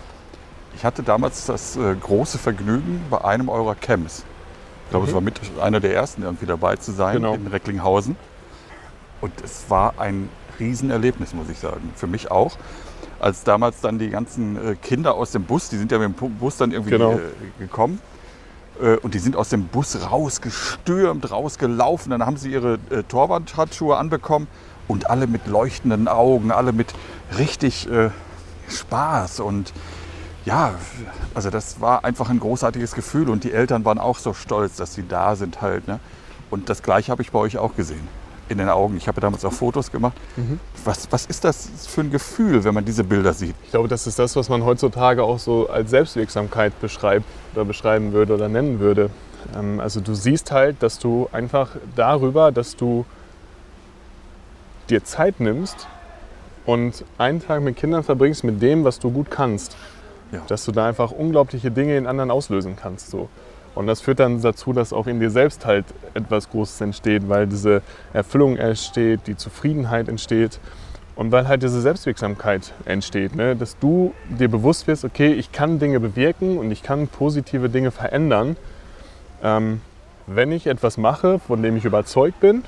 [0.74, 4.24] ich hatte damals das äh, große Vergnügen, bei einem eurer Camps,
[4.86, 5.14] ich glaube, es Mhm.
[5.16, 7.34] war mit einer der ersten irgendwie dabei zu sein, Genau.
[7.34, 8.16] in Recklinghausen.
[9.20, 10.28] Und es war ein
[10.58, 11.92] Riesenerlebnis, muss ich sagen.
[11.94, 12.56] Für mich auch.
[13.22, 16.34] Als damals dann die ganzen äh, Kinder aus dem Bus, die sind ja mit dem
[16.34, 17.12] Bus dann irgendwie Genau.
[17.12, 17.20] äh,
[17.58, 18.00] gekommen,
[18.82, 22.10] Äh, und die sind aus dem Bus rausgestürmt, rausgelaufen.
[22.10, 24.48] Dann haben sie ihre Torwandhandschuhe anbekommen
[24.88, 26.92] und alle mit leuchtenden Augen, alle mit
[27.38, 28.10] richtig äh,
[28.68, 29.40] Spaß.
[29.40, 29.72] Und
[30.44, 30.74] ja,
[31.34, 33.28] also das war einfach ein großartiges Gefühl.
[33.30, 35.86] Und die Eltern waren auch so stolz, dass sie da sind halt.
[35.86, 36.00] Ne?
[36.50, 38.08] Und das Gleiche habe ich bei euch auch gesehen.
[38.48, 38.96] In den Augen.
[38.96, 40.16] Ich habe damals auch Fotos gemacht.
[40.36, 40.58] Mhm.
[40.84, 43.54] Was, was ist das für ein Gefühl, wenn man diese Bilder sieht?
[43.64, 47.24] Ich glaube, das ist das, was man heutzutage auch so als Selbstwirksamkeit beschreibt
[47.54, 49.10] oder beschreiben würde oder nennen würde.
[49.56, 53.06] Ähm, also du siehst halt, dass du einfach darüber, dass du
[54.90, 55.86] dir Zeit nimmst
[56.66, 59.76] und einen Tag mit Kindern verbringst mit dem, was du gut kannst,
[60.32, 60.40] Ja.
[60.48, 63.10] dass du da einfach unglaubliche Dinge in anderen auslösen kannst.
[63.10, 63.28] So.
[63.74, 67.46] Und das führt dann dazu, dass auch in dir selbst halt etwas Großes entsteht, weil
[67.46, 67.82] diese
[68.12, 70.60] Erfüllung entsteht, die Zufriedenheit entsteht
[71.16, 73.56] und weil halt diese Selbstwirksamkeit entsteht, ne?
[73.56, 77.90] dass du dir bewusst wirst, okay, ich kann Dinge bewirken und ich kann positive Dinge
[77.90, 78.56] verändern,
[79.42, 79.80] ähm,
[80.26, 82.64] wenn ich etwas mache, von dem ich überzeugt bin,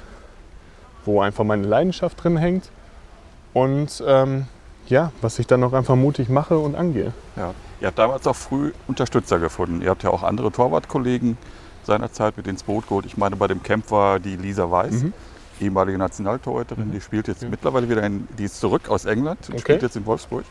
[1.05, 2.71] wo einfach meine Leidenschaft drin hängt
[3.53, 4.47] und ähm,
[4.88, 7.12] ja, was ich dann auch einfach mutig mache und angehe.
[7.37, 7.55] Ja.
[7.80, 9.82] Ihr habt damals auch früh Unterstützer gefunden.
[9.82, 11.37] Ihr habt ja auch andere Torwartkollegen
[11.84, 13.04] seinerzeit mit ins Boot geholt.
[13.06, 15.12] Ich meine, bei dem Camp war die Lisa Weiß, Mhm.
[15.60, 16.92] ehemalige Nationaltorhüterin.
[16.92, 19.60] Die spielt jetzt mittlerweile wieder in, die ist zurück aus England und Okay.
[19.62, 20.44] spielt jetzt in Wolfsburg.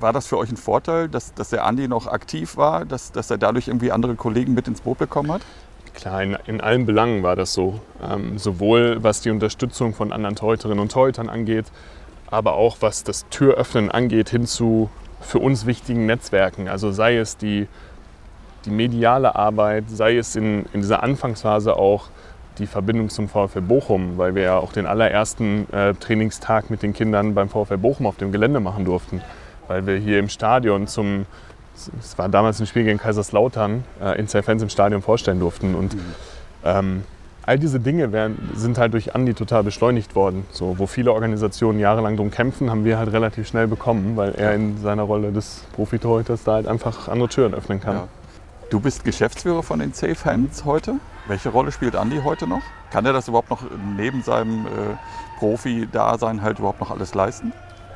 [0.00, 3.30] War das für euch ein Vorteil, dass, dass der Andi noch aktiv war, dass, dass
[3.30, 5.40] er dadurch irgendwie andere Kollegen mit ins Boot bekommen hat?
[5.94, 7.80] Klar, in, in allen Belangen war das so.
[8.06, 11.64] Ähm, sowohl was die Unterstützung von anderen Torhüterinnen und Torhütern angeht,
[12.30, 14.90] aber auch was das Türöffnen angeht hin zu
[15.26, 16.68] für uns wichtigen Netzwerken.
[16.68, 17.66] Also sei es die,
[18.64, 22.08] die mediale Arbeit, sei es in, in dieser Anfangsphase auch
[22.58, 26.94] die Verbindung zum VfL Bochum, weil wir ja auch den allerersten äh, Trainingstag mit den
[26.94, 29.20] Kindern beim VfL Bochum auf dem Gelände machen durften.
[29.68, 31.26] Weil wir hier im Stadion zum,
[31.74, 35.74] es war damals ein Spiel gegen Kaiserslautern, äh, in Fans im Stadion vorstellen durften.
[35.74, 35.96] Und
[36.64, 37.02] ähm,
[37.46, 40.44] all diese Dinge werden, sind halt durch Andi total beschleunigt worden.
[40.50, 44.54] So, wo viele Organisationen jahrelang drum kämpfen, haben wir halt relativ schnell bekommen, weil er
[44.54, 47.94] in seiner Rolle des Profitorhüters da halt einfach andere Türen öffnen kann.
[47.94, 48.08] Ja.
[48.68, 50.96] Du bist Geschäftsführer von den Safe Hands heute.
[51.28, 52.62] Welche Rolle spielt Andi heute noch?
[52.90, 53.62] Kann er das überhaupt noch
[53.96, 54.68] neben seinem äh,
[55.38, 57.52] Profi-Dasein halt überhaupt noch alles leisten?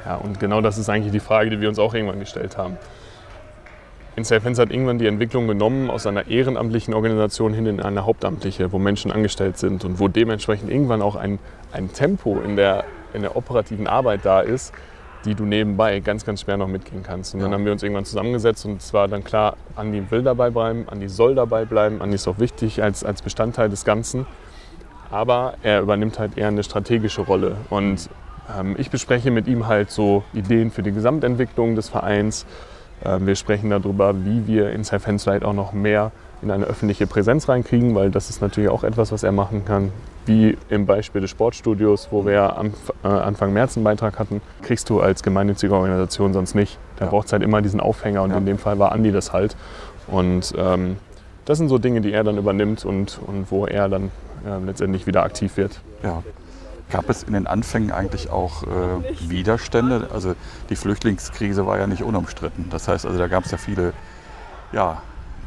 [0.06, 2.76] Ja, und genau das ist eigentlich die Frage, die wir uns auch irgendwann gestellt haben.
[4.16, 8.78] InSafe hat irgendwann die Entwicklung genommen aus einer ehrenamtlichen Organisation hin in eine hauptamtliche, wo
[8.78, 11.38] Menschen angestellt sind und wo dementsprechend irgendwann auch ein,
[11.72, 14.72] ein Tempo in der, in der operativen Arbeit da ist,
[15.24, 17.34] die du nebenbei ganz, ganz schwer noch mitgehen kannst.
[17.34, 17.56] Und dann Ja.
[17.58, 21.08] haben wir uns irgendwann zusammengesetzt und es war dann klar, Andi will dabei bleiben, Andi
[21.08, 24.26] soll dabei bleiben, Andi ist auch wichtig als, als Bestandteil des Ganzen.
[25.10, 27.56] Aber er übernimmt halt eher eine strategische Rolle.
[27.68, 28.08] Und
[28.58, 32.46] ähm, ich bespreche mit ihm halt so Ideen für die Gesamtentwicklung des Vereins.
[33.04, 37.06] Ähm, wir sprechen darüber, wie wir in Fans vielleicht auch noch mehr in eine öffentliche
[37.06, 39.92] Präsenz reinkriegen, weil das ist natürlich auch etwas, was er machen kann.
[40.26, 42.72] Wie im Beispiel des Sportstudios, wo wir am,
[43.04, 46.78] äh, Anfang März einen Beitrag hatten, kriegst du als gemeinnützige Organisation sonst nicht.
[46.96, 47.10] Da Ja.
[47.10, 48.38] braucht es halt immer diesen Aufhänger und Ja.
[48.38, 49.56] in dem Fall war Andi das halt.
[50.06, 50.96] Und ähm,
[51.44, 54.10] das sind so Dinge, die er dann übernimmt und, und wo er dann
[54.46, 55.80] äh, letztendlich wieder aktiv wird.
[56.02, 56.22] Ja.
[56.90, 60.08] Gab es in den Anfängen eigentlich auch äh, Widerstände?
[60.12, 60.34] Also
[60.68, 62.66] die Flüchtlingskrise war ja nicht unumstritten.
[62.70, 63.92] Das heißt, also da gab es ja viele,
[64.72, 65.02] ja,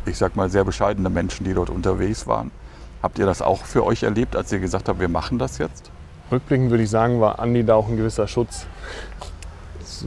[0.06, 2.52] ich sag mal, sehr bescheidene Menschen, die dort unterwegs waren.
[3.02, 5.92] Habt ihr das auch für euch erlebt, als ihr gesagt habt, wir machen das jetzt?
[6.32, 8.66] Rückblickend würde ich sagen, war Andi da auch ein gewisser Schutz.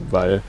[0.09, 0.41] Weil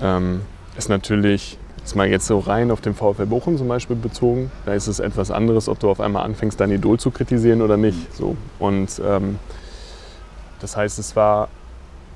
[0.00, 0.42] ähm,
[0.76, 4.74] es natürlich, ist mal jetzt so rein auf den VfL Bochum zum Beispiel bezogen, da
[4.74, 8.14] ist es etwas anderes, ob du auf einmal anfängst, dein Idol zu kritisieren oder nicht.
[8.14, 8.36] So.
[8.58, 9.38] Und ähm,
[10.60, 11.48] das heißt, es war,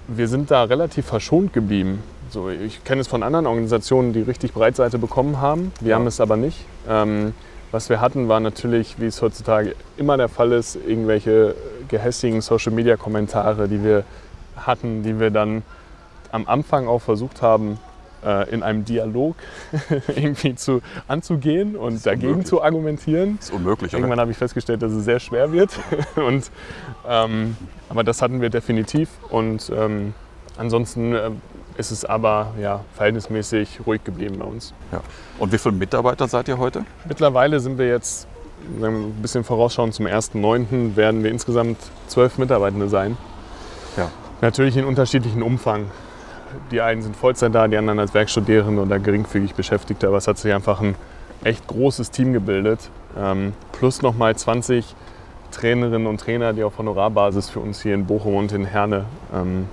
[0.09, 2.03] wir sind da relativ verschont geblieben.
[2.31, 5.73] So, ich kenne es von anderen Organisationen, die richtig Breitseite bekommen haben.
[5.81, 5.97] Wir Ja.
[5.97, 6.65] haben es aber nicht.
[6.89, 7.35] Ähm,
[7.73, 11.55] was wir hatten, war natürlich, wie es heutzutage immer der Fall ist, irgendwelche
[11.89, 14.05] gehässigen Social-Media-Kommentare, die wir
[14.57, 15.63] hatten, die wir dann
[16.33, 17.79] am Anfang auch versucht haben,
[18.53, 19.37] in einem Dialog
[20.09, 22.49] irgendwie zu, anzugehen und dagegen unmöglich.
[22.49, 23.37] zu argumentieren.
[23.39, 23.99] Das ist unmöglich, oder?
[23.99, 25.71] Irgendwann habe ich festgestellt, dass es sehr schwer wird.
[26.17, 26.51] und,
[27.09, 27.57] ähm,
[27.89, 29.09] aber das hatten wir definitiv.
[29.31, 30.15] Und ähm,
[30.57, 31.31] ansonsten äh,
[31.77, 34.75] ist es aber ja, verhältnismäßig ruhig geblieben bei uns.
[34.93, 35.01] Ja.
[35.39, 36.85] Und wie viele Mitarbeiter seid ihr heute?
[37.07, 38.29] Mittlerweile sind wir jetzt
[38.83, 40.97] ein bisschen vorausschauend zum 1.9.
[40.97, 41.79] werden wir insgesamt
[42.09, 43.17] zwölf Mitarbeitende sein.
[43.97, 44.11] Ja.
[44.41, 45.87] Natürlich in unterschiedlichen Umfang.
[46.71, 50.09] Die einen sind Vollzeit da, die anderen als Werkstudierende oder geringfügig Beschäftigte.
[50.09, 50.95] Aber es hat sich einfach ein
[51.45, 52.91] echt großes Team gebildet.
[53.19, 54.95] Ähm, plus nochmal 20
[55.53, 59.67] Trainerinnen und Trainer, die auf Honorarbasis für uns hier in Bochum und in Herne ähm,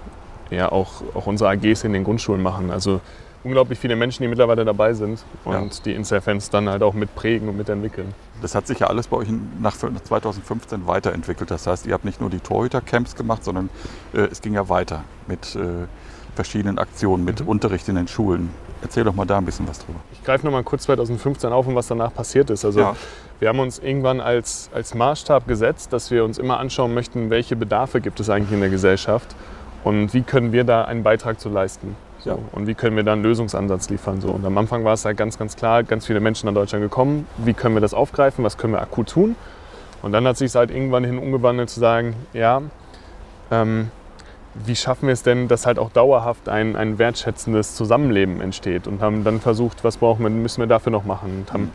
[0.49, 2.71] ja auch, auch unsere AGs in den Grundschulen machen.
[2.71, 2.99] Also
[3.43, 5.63] unglaublich viele Menschen, die mittlerweile dabei sind und Ja.
[5.85, 8.13] die Insta-Fans dann halt auch mitprägen und mitentwickeln.
[8.41, 9.27] Das hat sich ja alles bei euch
[9.59, 11.51] nach 2015 weiterentwickelt.
[11.51, 13.69] Das heißt, ihr habt nicht nur die Torhüter-Camps gemacht, sondern
[14.13, 15.59] äh, es ging ja weiter mit äh,
[16.37, 17.47] verschiedenen Aktionen, mit Mhm.
[17.49, 18.49] Unterricht in den Schulen.
[18.81, 19.99] Erzähl doch mal da ein bisschen was drüber.
[20.13, 22.63] Ich greife nochmal kurz 2015 auf und was danach passiert ist.
[22.63, 22.95] Also Ja.
[23.39, 27.55] wir haben uns irgendwann als, als Maßstab gesetzt, dass wir uns immer anschauen möchten, welche
[27.57, 29.35] Bedarfe gibt es eigentlich in der Gesellschaft
[29.83, 31.95] und wie können wir da einen Beitrag zu leisten.
[32.19, 32.29] So.
[32.31, 32.37] Ja.
[32.51, 34.21] Und wie können wir da einen Lösungsansatz liefern.
[34.21, 34.29] So.
[34.29, 37.25] Und am Anfang war es halt ganz, ganz klar, ganz viele Menschen nach Deutschland gekommen.
[37.37, 38.43] Wie können wir das aufgreifen?
[38.45, 39.35] Was können wir akut tun?
[40.03, 42.61] Und dann hat sich es halt irgendwann hin umgewandelt zu sagen, ja,
[43.49, 43.89] ähm,
[44.65, 49.01] wie schaffen wir es denn, dass halt auch dauerhaft ein, ein wertschätzendes Zusammenleben entsteht und
[49.01, 51.71] haben dann versucht, was brauchen wir, müssen wir dafür noch machen und haben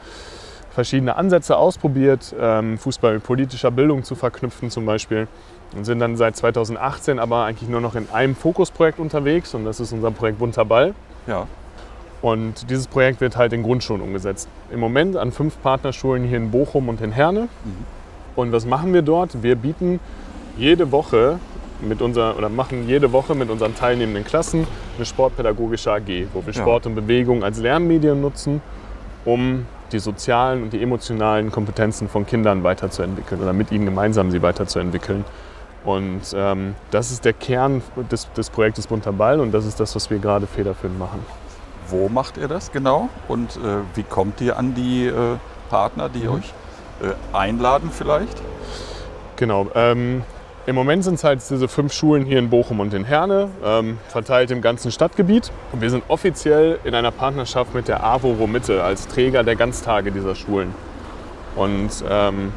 [0.70, 5.28] verschiedene Ansätze ausprobiert, ähm, Fußball mit politischer Bildung zu verknüpfen zum Beispiel
[5.76, 9.80] und sind dann seit 2018 aber eigentlich nur noch in einem Fokusprojekt unterwegs und das
[9.80, 10.94] ist unser Projekt Bunter Ball.
[11.26, 11.46] Ja,
[12.20, 14.48] Und dieses Projekt wird halt in Grundschulen umgesetzt.
[14.70, 17.48] Im Moment an fünf Partnerschulen hier in Bochum und in Herne.
[18.34, 19.42] Und was machen wir dort?
[19.42, 20.00] Wir bieten
[20.56, 21.38] jede Woche
[21.82, 24.66] mit unser, oder machen jede Woche mit unseren teilnehmenden Klassen
[24.96, 26.62] eine sportpädagogische AG, wo wir Ja.
[26.62, 28.62] Sport und Bewegung als Lernmedium nutzen,
[29.24, 34.40] um die sozialen und die emotionalen Kompetenzen von Kindern weiterzuentwickeln oder mit ihnen gemeinsam sie
[34.42, 35.24] weiterzuentwickeln.
[35.84, 39.94] Und ähm, das ist der Kern des, des Projektes Bunter Ball und das ist das,
[39.96, 41.24] was wir gerade federführend machen.
[41.88, 43.08] wo macht ihr das genau?
[43.28, 45.12] Und äh, wie kommt ihr an die äh,
[45.68, 46.34] Partner, die Mhm.
[46.34, 46.54] euch
[47.02, 48.40] äh, einladen vielleicht?
[49.36, 49.66] Genau.
[49.74, 50.22] Ähm,
[50.64, 53.98] Im Moment sind es halt diese fünf Schulen hier in Bochum und in Herne, ähm,
[54.06, 55.50] verteilt im ganzen Stadtgebiet.
[55.72, 60.12] Und wir sind offiziell in einer Partnerschaft mit der AWO Mitte als Träger der Ganztage
[60.12, 60.72] dieser Schulen.
[61.56, 62.52] Und ähm,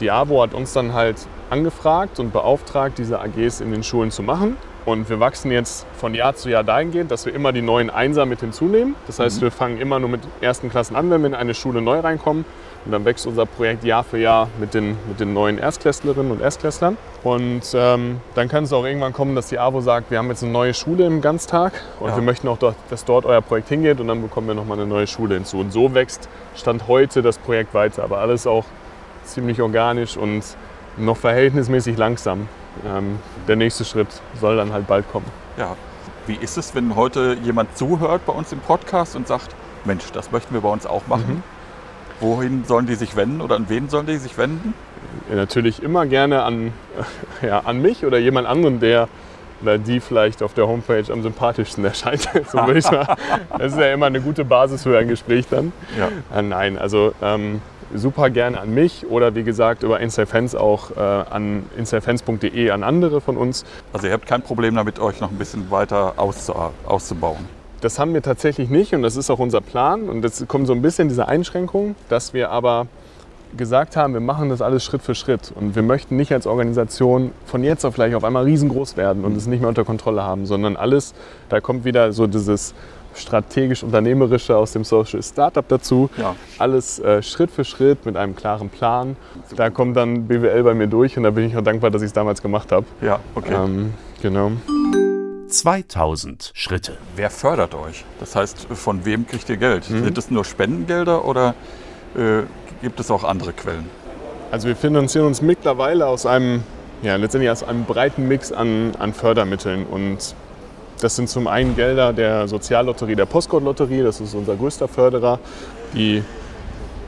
[0.00, 1.16] die AWO hat uns dann halt
[1.50, 4.56] angefragt und beauftragt, diese AGs in den Schulen zu machen.
[4.86, 8.24] Und wir wachsen jetzt von Jahr zu Jahr dahingehend, dass wir immer die neuen Einser
[8.24, 8.94] mit hinzunehmen.
[9.06, 11.82] Das heißt, wir fangen immer nur mit ersten Klassen an, wenn wir in eine Schule
[11.82, 12.46] neu reinkommen.
[12.84, 16.42] Und dann wächst unser Projekt Jahr für Jahr mit den, mit den neuen Erstklässlerinnen und
[16.42, 16.98] Erstklässlern.
[17.22, 20.42] Und ähm, dann kann es auch irgendwann kommen, dass die AWO sagt, wir haben jetzt
[20.42, 22.16] eine neue Schule im Ganztag und Ja.
[22.16, 24.86] wir möchten auch, dort, dass dort euer Projekt hingeht und dann bekommen wir nochmal eine
[24.86, 25.60] neue Schule hinzu.
[25.60, 28.04] Und so wächst Stand heute das Projekt weiter.
[28.04, 28.64] Aber alles auch
[29.24, 30.42] ziemlich organisch und
[30.98, 32.48] noch verhältnismäßig langsam.
[32.86, 33.18] Ähm,
[33.48, 35.26] der nächste Schritt soll dann halt bald kommen.
[35.56, 35.76] Ja.
[36.26, 40.32] Wie ist es, wenn heute jemand zuhört bei uns im Podcast und sagt, Mensch, das
[40.32, 41.42] möchten wir bei uns auch machen?
[42.20, 44.74] Wohin sollen die sich wenden oder an wen sollen die sich wenden?
[45.28, 46.72] Ja, natürlich immer gerne an,
[47.42, 49.08] ja, an mich oder jemand anderen, der
[49.62, 52.28] oder die vielleicht auf der Homepage am sympathischsten erscheint.
[52.50, 53.14] so würde ich sagen.
[53.58, 55.72] Das ist ja immer eine gute Basis für ein Gespräch dann.
[55.98, 56.38] Ja.
[56.38, 57.62] Äh, nein, also ähm,
[57.94, 63.20] super gerne an mich oder wie gesagt über Instafans auch äh, an instafans.de an andere
[63.20, 63.64] von uns.
[63.92, 66.54] Also ihr habt kein Problem damit, euch noch ein bisschen weiter auszu
[66.86, 67.46] auszubauen.
[67.84, 70.08] Das haben wir tatsächlich nicht und das ist auch unser Plan.
[70.08, 72.86] Und jetzt kommt so ein bisschen diese Einschränkung, dass wir aber
[73.58, 75.52] gesagt haben, wir machen das alles Schritt für Schritt.
[75.54, 79.36] Und wir möchten nicht als Organisation von jetzt auf gleich auf einmal riesengroß werden und
[79.36, 81.12] es nicht mehr unter Kontrolle haben, sondern alles,
[81.50, 82.72] da kommt wieder so dieses
[83.14, 86.08] strategisch-unternehmerische aus dem Social Startup dazu.
[86.16, 86.34] Ja.
[86.56, 89.14] Alles äh, Schritt für Schritt mit einem klaren Plan.
[89.56, 92.06] Da kommt dann BWL bei mir durch und da bin ich auch dankbar, dass ich
[92.06, 92.86] es damals gemacht habe.
[93.02, 93.54] Ja, okay.
[93.54, 93.92] Ähm,
[94.22, 94.52] genau.
[95.48, 96.96] 2000 Schritte.
[97.16, 98.04] Wer fördert euch?
[98.20, 99.88] Das heißt, von wem kriegt ihr Geld?
[99.88, 100.04] Mhm.
[100.04, 101.54] Sind es nur Spendengelder oder
[102.16, 102.42] äh,
[102.82, 103.88] gibt es auch andere Quellen?
[104.50, 106.62] Also wir finanzieren uns mittlerweile aus einem,
[107.02, 109.84] ja, letztendlich aus einem breiten Mix an, an Fördermitteln.
[109.86, 110.34] Und
[111.00, 115.38] das sind zum einen Gelder der Soziallotterie, der Postcode-Lotterie, das ist unser größter Förderer,
[115.94, 116.22] die,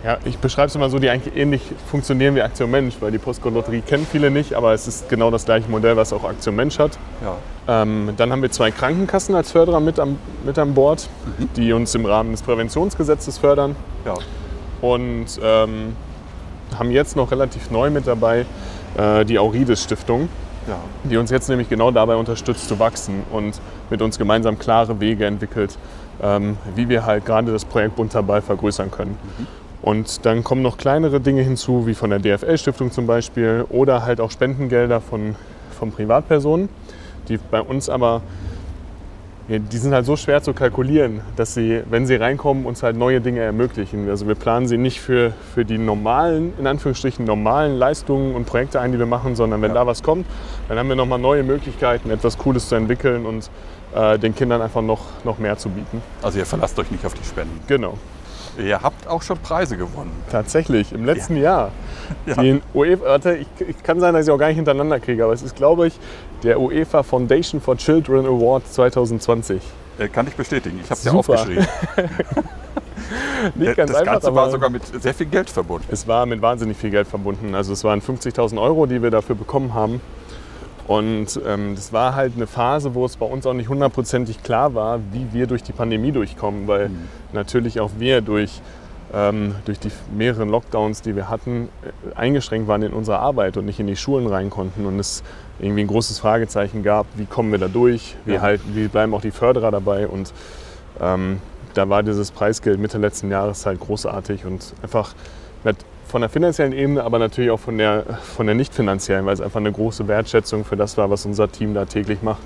[0.06, 3.18] ja, ich beschreibe es immer so, die eigentlich ähnlich funktionieren wie Aktion Mensch, weil die
[3.18, 6.78] Postcode-Lotterie kennen viele nicht, aber es ist genau das gleiche Modell, was auch Aktion Mensch
[6.78, 6.96] hat.
[7.24, 7.82] Ja.
[7.82, 11.08] Ähm, dann haben wir zwei Krankenkassen als Förderer mit, am, mit an Bord,
[11.56, 14.14] die uns im Rahmen des Präventionsgesetzes fördern ja.
[14.80, 15.96] und ähm,
[16.78, 18.46] haben jetzt noch relativ neu mit dabei
[18.96, 20.28] äh, die Aurides Stiftung,
[20.68, 20.78] ja.
[21.02, 25.26] die uns jetzt nämlich genau dabei unterstützt zu wachsen und mit uns gemeinsam klare Wege
[25.26, 25.76] entwickelt,
[26.22, 29.18] ähm, wie wir halt gerade das Projekt Bunter Ball vergrößern können.
[29.82, 34.20] Und dann kommen noch kleinere Dinge hinzu, wie von der DFL-Stiftung zum Beispiel oder halt
[34.20, 35.36] auch Spendengelder von,
[35.78, 36.68] von Privatpersonen,
[37.28, 38.22] die bei uns aber
[39.48, 43.20] die sind halt so schwer zu kalkulieren, dass sie, wenn sie reinkommen, uns halt neue
[43.20, 44.08] Dinge ermöglichen.
[44.08, 48.80] Also wir planen sie nicht für, für die normalen, in Anführungsstrichen normalen Leistungen und Projekte
[48.80, 49.74] ein, die wir machen, sondern wenn Ja.
[49.76, 50.26] da was kommt,
[50.68, 53.48] dann haben wir nochmal neue Möglichkeiten, etwas Cooles zu entwickeln und
[53.94, 56.02] äh, den Kindern einfach noch, noch mehr zu bieten.
[56.22, 57.60] Also ihr verlasst euch nicht auf die Spenden.
[57.68, 57.94] Genau.
[58.58, 60.12] Ihr habt auch schon Preise gewonnen.
[60.30, 61.72] Tatsächlich, im letzten Jahr.
[62.24, 62.34] Ja.
[62.34, 65.32] Den UEFA, warte, ich, ich kann sein, dass ich auch gar nicht hintereinander kriege, aber
[65.32, 65.98] es ist, glaube ich,
[66.42, 69.60] der UEFA Foundation for Children Award 2020.
[69.98, 70.78] Äh, kann ich bestätigen.
[70.82, 71.66] Ich habe es ja aufgeschrieben.
[73.54, 75.86] Nicht Äh, ganz das einfach, Ganze war sogar mit sehr viel Geld verbunden.
[75.90, 77.54] es war mit wahnsinnig viel Geld verbunden.
[77.54, 80.00] Also es waren 50.000 Euro, die wir dafür bekommen haben.
[80.86, 84.74] Und ähm, das war halt eine Phase, wo es bei uns auch nicht hundertprozentig klar
[84.74, 86.90] war, wie wir durch die Pandemie durchkommen, weil
[87.32, 88.60] natürlich auch wir durch,
[89.12, 93.64] ähm, durch die mehreren Lockdowns, die wir hatten, äh, eingeschränkt waren in unserer Arbeit und
[93.66, 95.24] nicht in die Schulen rein konnten und es
[95.58, 98.42] irgendwie ein großes Fragezeichen gab, wie kommen wir da durch, wie, Ja.
[98.42, 100.32] halten, wie bleiben auch die Förderer dabei und
[101.00, 101.40] ähm,
[101.74, 105.14] da war dieses Preisgeld Mitte letzten Jahres halt großartig und einfach
[106.08, 108.04] von der finanziellen Ebene, aber natürlich auch von der,
[108.36, 111.50] von der nicht finanziellen, weil es einfach eine große Wertschätzung für das war, was unser
[111.50, 112.42] Team da täglich macht.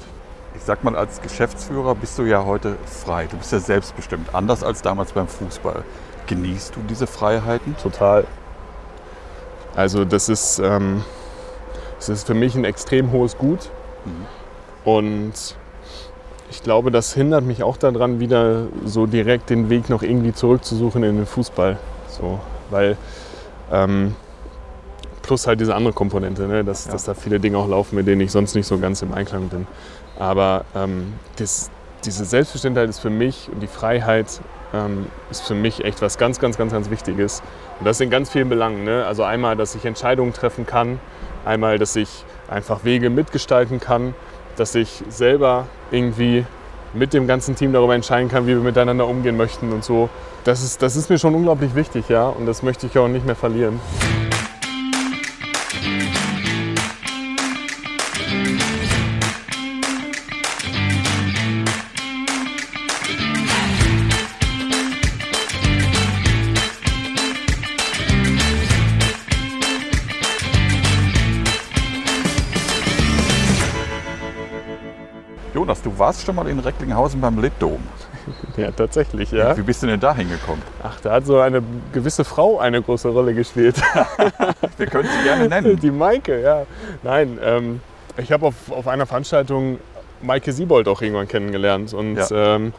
[0.55, 3.27] Ich sag mal, als Geschäftsführer bist du ja heute frei.
[3.31, 5.85] Du bist ja selbstbestimmt, anders als damals beim Fußball.
[6.27, 7.77] Genießt du diese Freiheiten?
[7.83, 8.25] Total.
[9.77, 11.05] Also das ist, ähm,
[11.99, 13.71] das ist für mich ein extrem hohes Gut.
[14.85, 15.33] Und
[16.51, 21.05] ich glaube, das hindert mich auch daran, wieder so direkt den Weg noch irgendwie zurückzusuchen
[21.05, 21.79] in den Fußball.
[22.09, 22.97] So, weil
[23.71, 24.15] ähm,
[25.23, 26.93] plus halt diese andere Komponente, ne, dass, Ja.
[26.93, 29.49] dass da viele Dinge auch laufen, mit denen ich sonst nicht so ganz im Einklang
[29.49, 29.67] bin.
[30.19, 31.71] Aber ähm, das,
[32.05, 34.41] diese Selbstbestimmtheit ist für mich und die Freiheit
[34.73, 37.43] ähm, ist für mich echt was ganz, ganz, ganz, ganz Wichtiges.
[37.79, 38.85] Und das in ganz vielen Belangen.
[38.85, 39.05] Ne?
[39.07, 41.01] Also einmal, dass ich Entscheidungen treffen kann,
[41.45, 44.15] einmal, dass ich einfach Wege mitgestalten kann,
[44.57, 46.45] dass ich selber irgendwie
[46.93, 50.09] mit dem ganzen Team darüber entscheiden kann, wie wir miteinander umgehen möchten und so.
[50.45, 53.27] Das ist, das ist mir schon unglaublich wichtig, ja, und das möchte ich auch nicht
[53.27, 53.81] mehr verlieren.
[76.01, 77.81] Warst schon mal in Recklinghausen beim Litdom.
[78.57, 79.57] Ja, tatsächlich, ja.
[79.57, 80.63] Wie bist du denn da hingekommen?
[80.83, 83.77] Ach, da hat so eine gewisse Frau eine große Rolle gespielt.
[84.77, 85.81] Wir können sie gerne nennen.
[85.81, 86.67] Die Maike, ja.
[87.03, 87.81] Nein, ähm,
[88.19, 89.79] ich habe auf, auf einer Veranstaltung
[90.21, 91.95] Maike Siebold auch irgendwann kennengelernt.
[91.95, 92.57] Und Ja.
[92.57, 92.73] ähm,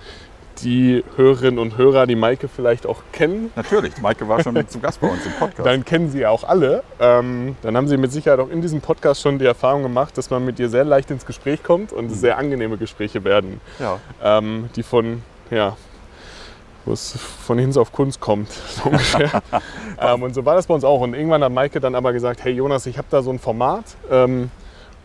[0.60, 5.02] die Hörerinnen und Hörer, die Maike vielleicht auch kennen, Natürlich, Maike war schon zu Gast
[5.02, 5.66] bei uns im Podcast.
[5.66, 6.84] dann kennen sie ja auch alle.
[7.00, 10.30] Ähm, dann haben sie mit Sicherheit auch in diesem Podcast schon die Erfahrung gemacht, dass
[10.30, 14.00] man mit ihr sehr leicht ins Gespräch kommt und es sehr angenehme Gespräche werden, ja.
[14.24, 15.76] ähm, die von, ja,
[16.86, 19.42] wo es von Hinz auf Kunst kommt, so ungefähr.
[20.00, 21.02] ähm, und so war das bei uns auch.
[21.02, 23.86] Und irgendwann hat Maike dann aber gesagt, hey Jonas, ich habe da so ein Format
[24.10, 24.52] ähm,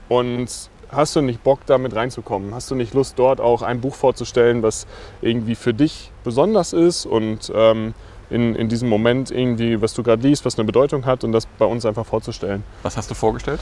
[0.09, 0.49] und
[0.97, 2.55] hast du nicht Bock, da mit reinzukommen?
[2.55, 4.87] Hast du nicht Lust, dort auch ein Buch vorzustellen, was
[5.23, 7.95] irgendwie für dich besonders ist und ähm,
[8.31, 11.47] in, in diesem Moment irgendwie, was du gerade liest, was eine Bedeutung hat und das
[11.59, 12.65] bei uns einfach vorzustellen?
[12.83, 13.61] Was hast du vorgestellt?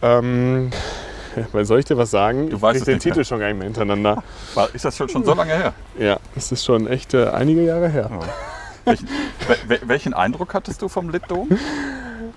[0.00, 0.70] Ähm,
[1.52, 2.48] weil soll ich dir was sagen?
[2.48, 3.14] Du ich weißt es den nicht mehr.
[3.14, 4.22] Titel schon gar nicht mehr hintereinander.
[4.72, 5.74] Ist das schon, schon so lange her?
[5.98, 8.10] Ja, das ist schon echt äh, einige Jahre her.
[8.84, 9.08] Welchen,
[9.68, 11.48] wel- welchen Eindruck hattest du vom Litdom?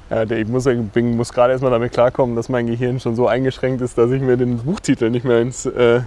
[0.09, 3.81] Ja, ich muss, ich muss gerade erstmal damit klarkommen, dass mein Gehirn schon so eingeschränkt
[3.81, 6.01] ist, dass ich mir den Buchtitel nicht mehr ins, äh,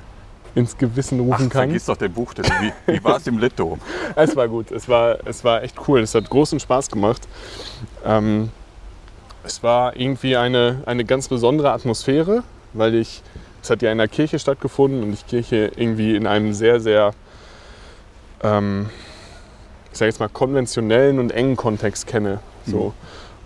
[0.55, 1.69] ins Gewissen Ach, rufen kann.
[1.69, 2.51] vergiss doch den Buchtitel.
[2.61, 3.81] Wie, wie war es im Litdom?
[4.17, 7.27] Es war gut, es war, es war echt cool, es hat großen Spaß gemacht.
[8.05, 8.51] Ähm,
[9.43, 13.23] es war irgendwie eine, eine ganz besondere Atmosphäre, weil ich,
[13.63, 17.13] es hat ja in der Kirche stattgefunden und ich Kirche irgendwie in einem sehr, sehr,
[18.43, 18.89] ähm,
[19.93, 22.41] ich sage jetzt mal, konventionellen und engen Kontext kenne.
[22.67, 22.95] So.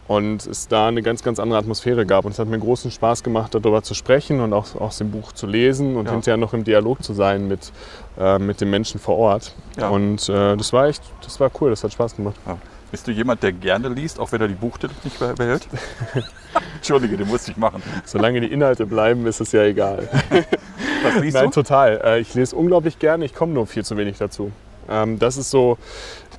[0.09, 2.25] Und es da eine ganz, ganz andere Atmosphäre gab.
[2.25, 5.33] Und es hat mir großen Spaß gemacht, darüber zu sprechen und auch aus dem Buch
[5.33, 6.13] zu lesen und Ja.
[6.13, 7.71] hinterher noch im Dialog zu sein mit,
[8.19, 9.55] äh, mit den Menschen vor Ort.
[9.79, 9.91] Ja.
[9.91, 12.37] Und äh, das war echt, das war cool, das hat Spaß gemacht.
[12.47, 12.57] Ja.
[12.91, 15.69] Bist du jemand, der gerne liest, auch wenn er die Buchtitel nicht beh- behält?
[16.77, 17.83] Entschuldige, den musste ich machen.
[18.07, 20.09] Solange die Inhalte bleiben, ist es ja egal.
[21.03, 21.51] Was liest Nein, du?
[21.51, 22.01] total.
[22.03, 24.53] Äh, Ich lese unglaublich gerne, ich komme nur viel zu wenig dazu.
[24.89, 25.77] Ähm, Das ist so,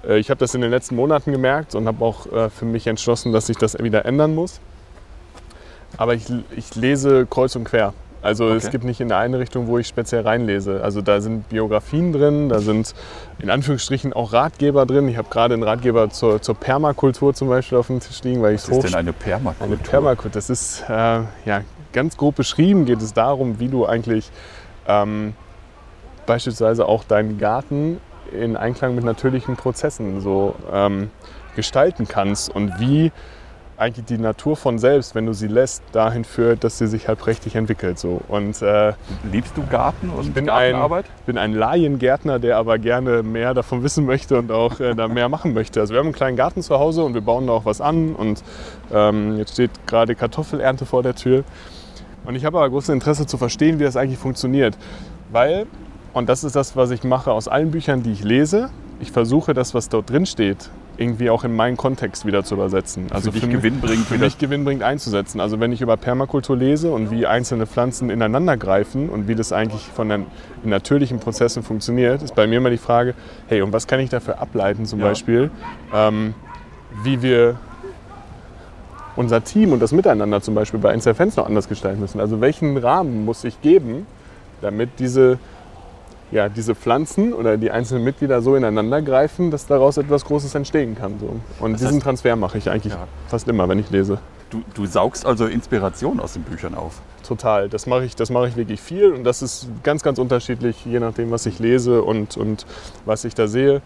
[0.07, 3.31] ich habe das in den letzten Monaten gemerkt und habe auch äh, für mich entschlossen,
[3.33, 4.59] dass sich das wieder ändern muss.
[5.97, 7.93] Aber ich, ich lese kreuz und quer.
[8.21, 8.71] Also es Okay.
[8.73, 10.83] gibt nicht in eine Richtung, wo ich speziell reinlese.
[10.83, 12.93] Also da sind Biografien drin, da sind
[13.39, 15.07] in Anführungsstrichen auch Ratgeber drin.
[15.07, 18.55] Ich habe gerade einen Ratgeber zur, zur Permakultur zum Beispiel auf dem Tisch liegen, weil
[18.55, 19.65] ich Was ist denn eine Permakultur?
[19.65, 20.93] eine Permakultur, das ist äh,
[21.45, 21.61] ja,
[21.93, 24.29] ganz grob beschrieben, geht es darum, wie du eigentlich
[24.85, 25.33] ähm,
[26.25, 27.99] beispielsweise auch deinen Garten
[28.33, 31.09] in Einklang mit natürlichen Prozessen so ähm,
[31.55, 33.11] gestalten kannst und wie
[33.79, 37.17] eigentlich die Natur von selbst, wenn du sie lässt, dahin führt, dass sie sich halt
[37.17, 37.97] prächtig entwickelt.
[37.97, 38.19] So.
[38.27, 38.93] Und äh,
[39.31, 41.05] Liebst du Garten und bin ein, Gartenarbeit?
[41.25, 45.29] bin ein Laiengärtner, der aber gerne mehr davon wissen möchte und auch äh, da mehr
[45.29, 45.79] machen möchte.
[45.79, 48.15] Also wir haben einen kleinen Garten zu Hause und wir bauen da auch was an
[48.15, 48.43] und
[48.91, 51.45] ähm, jetzt steht gerade Kartoffelernte vor der Tür.
[52.25, 54.77] Und ich habe aber großes Interesse zu verstehen, wie das eigentlich funktioniert.
[55.31, 55.67] Weil
[56.13, 58.69] Und das ist das, was ich mache aus allen Büchern, die ich lese.
[58.99, 63.07] Ich versuche das, was dort drin steht, irgendwie auch in meinen Kontext wieder zu übersetzen.
[63.11, 65.39] Also dich mich- gewinnbringend für mich gewinnbringend einzusetzen.
[65.39, 69.53] Also wenn ich über Permakultur lese und wie einzelne Pflanzen ineinander greifen und wie das
[69.53, 70.25] eigentlich von den
[70.63, 73.13] natürlichen Prozessen funktioniert, ist bei mir immer die Frage,
[73.47, 75.05] hey, und was kann ich dafür ableiten zum Ja.
[75.07, 75.51] Beispiel,
[75.93, 76.33] ähm,
[77.03, 77.55] wie wir
[79.15, 82.19] unser Team und das Miteinander zum Beispiel bei Interfans noch anders gestalten müssen.
[82.19, 84.05] Also welchen Rahmen muss ich geben,
[84.61, 85.39] damit diese,
[86.31, 90.95] ja, diese Pflanzen oder die einzelnen Mitglieder so ineinander greifen, dass daraus etwas Großes entstehen
[90.95, 91.13] kann.
[91.19, 91.35] So.
[91.63, 93.07] Und Das diesen heißt- Transfer mache ich eigentlich Ja.
[93.27, 94.19] fast immer, wenn ich lese.
[94.49, 97.01] Du, du saugst also Inspiration aus den Büchern auf.
[97.27, 97.69] Total.
[97.69, 100.99] Das mache ich, das mache ich wirklich viel und das ist ganz, ganz unterschiedlich, je
[100.99, 102.65] nachdem, was ich lese und, und
[103.05, 103.81] was ich da sehe.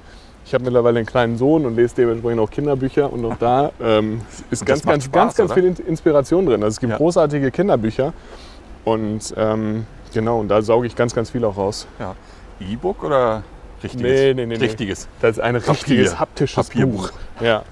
[0.46, 4.22] Ich habe mittlerweile einen kleinen Sohn und lese dementsprechend auch Kinderbücher und auch da ähm,
[4.52, 5.62] ist ganz, ganz, Spaß, ganz, ganz oder?
[5.62, 6.64] viel In- Inspiration drin.
[6.64, 6.98] Also es gibt Ja.
[6.98, 8.14] großartige Kinderbücher
[8.86, 11.88] und ähm, genau, und da sauge ich ganz, ganz viel auch raus.
[12.00, 12.16] Ja.
[12.60, 13.44] E-Book oder
[13.84, 14.04] richtiges?
[14.12, 14.64] Nee, nee, nee, nee.
[14.66, 15.08] Richtiges.
[15.22, 15.70] Das ist ein Papier.
[15.74, 17.10] richtiges haptisches Papierbuch.
[17.12, 17.42] Buch.
[17.42, 17.64] Ja.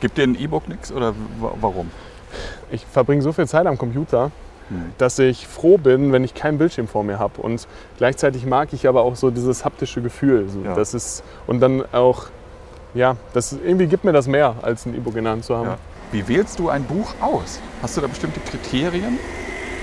[0.00, 1.90] Gibt dir ein E-Book nichts oder wa- warum?
[2.70, 4.30] Ich verbringe so viel Zeit am Computer,
[4.68, 4.92] Hm.
[4.98, 7.40] dass ich froh bin, wenn ich keinen Bildschirm vor mir habe.
[7.42, 7.66] Und
[7.98, 10.48] gleichzeitig mag ich aber auch so dieses haptische Gefühl.
[10.48, 10.74] So, Ja.
[10.74, 12.26] das ist, und dann auch,
[12.94, 15.66] ja, das irgendwie gibt mir das mehr, als ein E-Book in der Hand zu haben.
[15.68, 15.78] Ja.
[16.12, 17.60] Wie wählst du ein Buch aus?
[17.82, 19.18] Hast du da bestimmte Kriterien?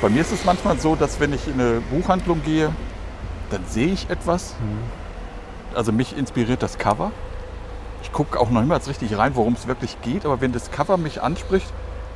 [0.01, 2.71] Bei mir ist es manchmal so, dass wenn ich in eine Buchhandlung gehe,
[3.51, 4.55] dann sehe ich etwas.
[5.75, 7.11] Also mich inspiriert das Cover.
[8.01, 10.97] Ich gucke auch noch niemals richtig rein, worum es wirklich geht, aber wenn das Cover
[10.97, 11.67] mich anspricht,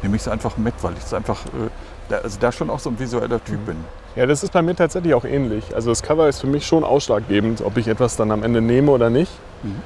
[0.01, 1.69] nehme ich es einfach mit, weil ich es einfach, äh,
[2.09, 3.77] da, also da schon auch so ein visueller Typ bin.
[4.15, 5.75] Ja, das ist bei mir tatsächlich auch ähnlich.
[5.75, 8.91] Also das Cover ist für mich schon ausschlaggebend, ob ich etwas dann am Ende nehme
[8.91, 9.31] oder nicht.
[9.61, 9.81] Mhm.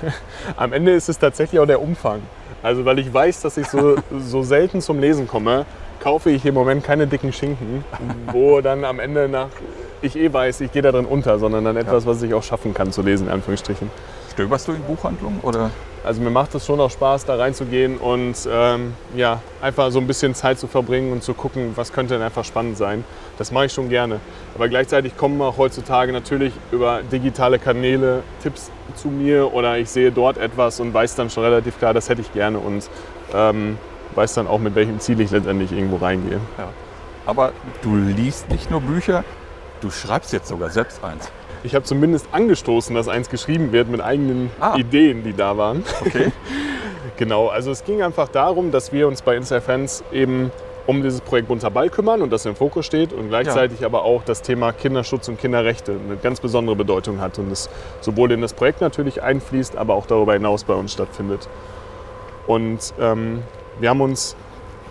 [0.56, 2.22] am Ende ist es tatsächlich auch der Umfang.
[2.62, 5.66] Also weil ich weiß, dass ich so, so selten zum Lesen komme,
[6.00, 7.84] kaufe ich im Moment keine dicken Schinken,
[8.32, 9.48] wo dann am Ende nach
[10.02, 12.74] ich eh weiß, ich gehe da drin unter, sondern dann etwas, was ich auch schaffen
[12.74, 13.90] kann zu lesen, in Anführungsstrichen.
[14.32, 15.70] Stöberst du in Buchhandlungen oder?
[16.04, 20.06] Also mir macht es schon auch Spaß, da reinzugehen und ähm, ja, einfach so ein
[20.06, 23.04] bisschen Zeit zu verbringen und zu gucken, was könnte denn einfach spannend sein.
[23.36, 24.20] Das mache ich schon gerne.
[24.54, 30.12] Aber gleichzeitig kommen auch heutzutage natürlich über digitale Kanäle Tipps zu mir oder ich sehe
[30.12, 32.88] dort etwas und weiß dann schon relativ klar, das hätte ich gerne und
[33.34, 33.76] ähm,
[34.14, 36.40] weiß dann auch, mit welchem Ziel ich letztendlich irgendwo reingehe.
[36.56, 36.68] Ja.
[37.26, 37.52] Aber
[37.82, 39.24] du liest nicht nur Bücher,
[39.80, 41.30] du schreibst jetzt sogar selbst eins.
[41.62, 44.76] Ich habe zumindest angestoßen, dass eins geschrieben wird mit eigenen Ah.
[44.76, 45.84] Ideen, die da waren.
[46.04, 46.32] Okay.
[47.16, 50.52] Genau, also es ging einfach darum, dass wir uns bei Insta-Fans eben
[50.86, 54.22] um dieses Projekt Bunter Ball kümmern und das im Fokus steht und gleichzeitig aber auch
[54.22, 57.68] das Thema Kinderschutz und Kinderrechte eine ganz besondere Bedeutung hat und es
[58.02, 61.48] sowohl in das Projekt natürlich einfließt, aber auch darüber hinaus bei uns stattfindet.
[62.46, 63.42] Und ähm,
[63.80, 64.36] wir haben uns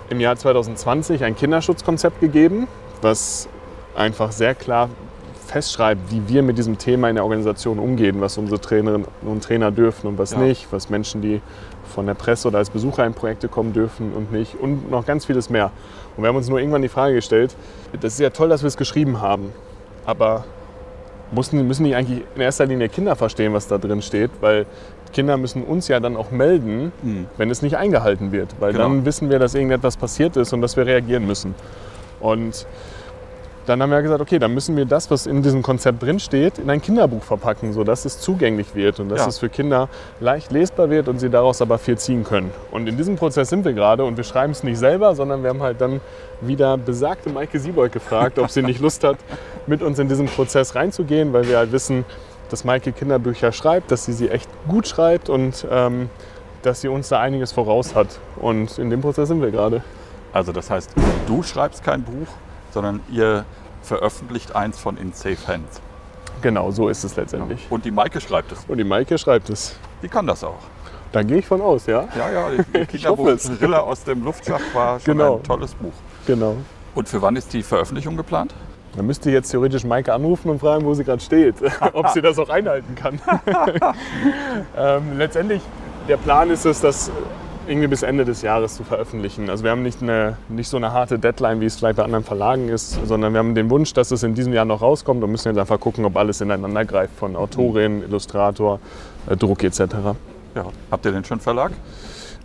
[0.10, 2.68] im Jahr 2020 ein Kinderschutzkonzept gegeben,
[3.02, 3.48] was
[3.96, 4.90] einfach sehr klar
[5.48, 9.72] festschreibt, wie wir mit diesem Thema in der Organisation umgehen, was unsere Trainerinnen und Trainer
[9.72, 10.40] dürfen und was Ja.
[10.40, 11.42] nicht, was Menschen, die
[11.86, 15.26] von der Presse oder als Besucher in Projekte kommen dürfen und nicht und noch ganz
[15.26, 15.72] vieles mehr.
[16.16, 17.56] Und wir haben uns nur irgendwann die Frage gestellt,
[18.00, 19.54] das ist ja toll, dass wir es geschrieben haben,
[20.06, 20.44] aber
[21.32, 24.66] müssen, müssen nicht eigentlich in erster Linie Kinder verstehen, was da drin steht, weil
[25.14, 27.28] Kinder müssen uns ja dann auch melden, Hm.
[27.38, 28.86] wenn es nicht eingehalten wird, weil Genau.
[28.86, 31.55] dann wissen wir, dass irgendetwas passiert ist und dass wir reagieren müssen.
[32.20, 32.66] Und
[33.68, 36.70] dann haben wir gesagt, okay, dann müssen wir das, was in diesem Konzept drinsteht, in
[36.70, 39.28] ein Kinderbuch verpacken, sodass es zugänglich wird und dass Ja.
[39.28, 39.89] es für Kinder
[40.22, 42.51] leicht lesbar wird und sie daraus aber viel ziehen können.
[42.72, 45.49] Und in diesem Prozess sind wir gerade und wir schreiben es nicht selber, sondern wir
[45.49, 45.99] haben halt dann
[46.39, 49.18] wieder besagte Maike Siebold gefragt, ob sie nicht Lust hat,
[49.66, 52.05] mit uns in diesen Prozess reinzugehen, weil wir halt wissen,
[52.50, 56.10] dass Maike Kinderbücher schreibt, dass sie sie echt gut schreibt und ähm,
[56.64, 58.20] dass sie uns da einiges voraus hat.
[58.38, 59.84] Und in dem Prozess sind wir gerade.
[60.34, 60.91] Also das heißt,
[61.28, 62.28] du schreibst kein Buch,
[62.72, 63.45] sondern ihr
[63.82, 65.82] veröffentlicht eins von In Safe Hands.
[66.41, 67.66] Genau, so ist es letztendlich.
[67.70, 68.60] Und die Maike schreibt es.
[68.68, 69.76] Und die Maike schreibt es.
[70.04, 70.60] Die kann das auch.
[71.12, 72.08] Da gehe ich von aus, ja?
[72.18, 72.50] Ja, ja,
[72.82, 72.88] es.
[72.89, 73.28] Kinderbuch
[73.62, 75.38] Rille aus dem Luftschacht war schon Genau.
[75.38, 75.93] ein tolles Buch.
[76.28, 76.58] Genau.
[76.93, 78.54] Und für wann ist die Veröffentlichung geplant?
[78.98, 81.56] Dann müsste ich jetzt theoretisch Maike anrufen und fragen, wo sie gerade steht,
[81.93, 83.22] ob sie das auch einhalten kann.
[84.78, 85.62] ähm, letztendlich,
[86.08, 87.12] der Plan ist es, das
[87.68, 89.50] irgendwie bis Ende des Jahres zu veröffentlichen.
[89.50, 92.24] Also wir haben nicht, eine, nicht so eine harte Deadline, wie es vielleicht bei anderen
[92.24, 95.30] Verlagen ist, sondern wir haben den Wunsch, dass es in diesem Jahr noch rauskommt und
[95.30, 98.80] müssen jetzt einfach gucken, ob alles ineinander greift, von Autorin, Illustrator,
[99.30, 99.80] äh, Druck etc.
[100.56, 100.66] Ja.
[100.89, 101.72] Habt ihr denn schon Verlag?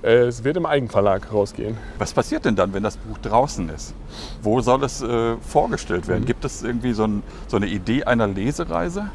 [0.03, 1.77] Äh, es wird im Eigenverlag rausgehen.
[1.99, 3.95] Was passiert denn dann, wenn das Buch draußen ist?
[4.43, 6.25] Wo soll es äh, vorgestellt werden?
[6.25, 9.11] Gibt es irgendwie so, ein, so eine Idee einer Lesereise?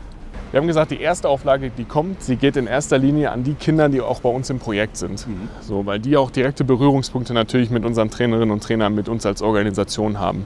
[0.52, 3.54] Wir haben gesagt, die erste Auflage, die kommt, sie geht in erster Linie an die
[3.54, 5.28] Kinder, die auch bei uns im Projekt sind.
[5.60, 9.42] So, weil die auch direkte Berührungspunkte natürlich mit unseren Trainerinnen und Trainern, mit uns als
[9.42, 10.46] Organisation haben.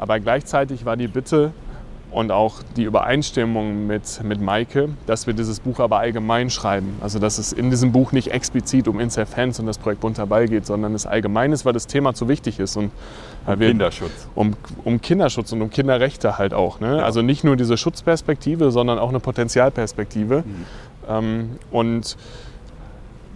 [0.00, 1.52] Aber gleichzeitig war die Bitte,
[2.16, 6.96] und auch die Übereinstimmung mit, mit Maike, dass wir dieses Buch aber allgemein schreiben.
[7.02, 10.26] Also dass es in diesem Buch nicht explizit um Inside Fans und das Projekt Bunter
[10.26, 12.74] Ball geht, sondern es allgemein ist, weil das Thema zu wichtig ist.
[12.78, 12.90] Und
[13.44, 14.28] um wir, Kinderschutz.
[14.34, 16.80] Um, um, Kinderschutz und um Kinderrechte halt auch.
[16.80, 16.96] Ne?
[16.96, 17.04] Ja.
[17.04, 20.42] Also nicht nur diese Schutzperspektive, sondern auch eine Potenzialperspektive.
[20.46, 20.64] Mhm.
[21.10, 22.16] Ähm, und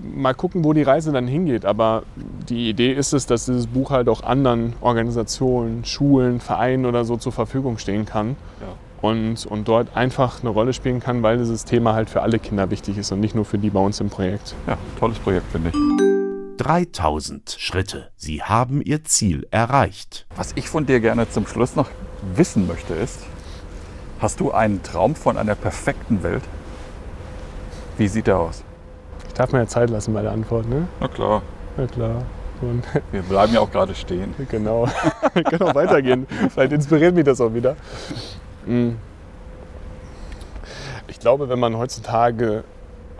[0.03, 1.64] mal gucken, wo die Reise dann hingeht.
[1.64, 2.03] Aber
[2.48, 7.16] die Idee ist es, dass dieses Buch halt auch anderen Organisationen, Schulen, Vereinen oder so
[7.16, 8.36] zur Verfügung stehen kann.
[8.61, 8.66] Ja.
[9.09, 12.70] Und, und dort einfach eine Rolle spielen kann, weil dieses Thema halt für alle Kinder
[12.70, 14.55] wichtig ist und nicht nur für die bei uns im Projekt.
[14.66, 16.11] Ja, tolles Projekt, finde ich.
[16.59, 18.11] 3000 Schritte.
[18.16, 20.26] Sie haben Ihr Ziel erreicht.
[20.36, 21.88] Was ich von dir gerne zum Schluss noch
[22.34, 23.20] wissen möchte ist,
[24.18, 26.42] hast du einen Traum von einer perfekten Welt?
[27.96, 28.62] Wie sieht er aus?
[29.31, 30.89] Ich darf mir ja Zeit lassen bei der Antwort, ne?
[30.99, 31.43] Na klar.
[31.76, 32.24] Na klar.
[32.61, 34.35] Und Wir bleiben ja auch gerade stehen.
[34.51, 34.89] Genau.
[35.35, 36.26] Wir können auch weitergehen.
[36.51, 37.76] Vielleicht inspiriert mich das auch wieder.
[38.66, 38.99] Hm.
[41.07, 42.64] Ich glaube, wenn man heutzutage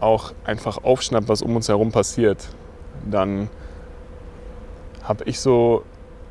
[0.01, 2.49] auch einfach aufschnappt, was um uns herum passiert,
[3.09, 3.49] dann
[5.05, 5.85] habe ich so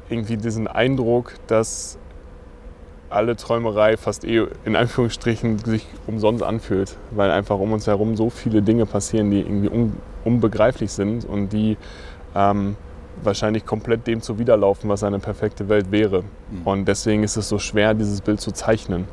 [0.10, 1.98] irgendwie diesen Eindruck, dass
[3.10, 8.30] alle Träumerei fast eh in Anführungsstrichen sich umsonst anfühlt, weil einfach um uns herum so
[8.30, 9.93] viele Dinge passieren, die irgendwie un
[10.26, 11.78] unbegreiflich sind und die
[12.36, 12.76] ähm,
[13.24, 16.24] wahrscheinlich komplett dem zuwiderlaufen, was eine perfekte Welt wäre.
[16.24, 16.62] Mhm.
[16.66, 19.01] Und deswegen ist es so schwer, dieses Bild zu zeichnen.
[19.01, 19.07] Mhm.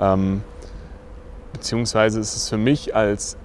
[0.00, 0.42] Ähm,
[1.52, 3.36] beziehungsweise ist es für mich als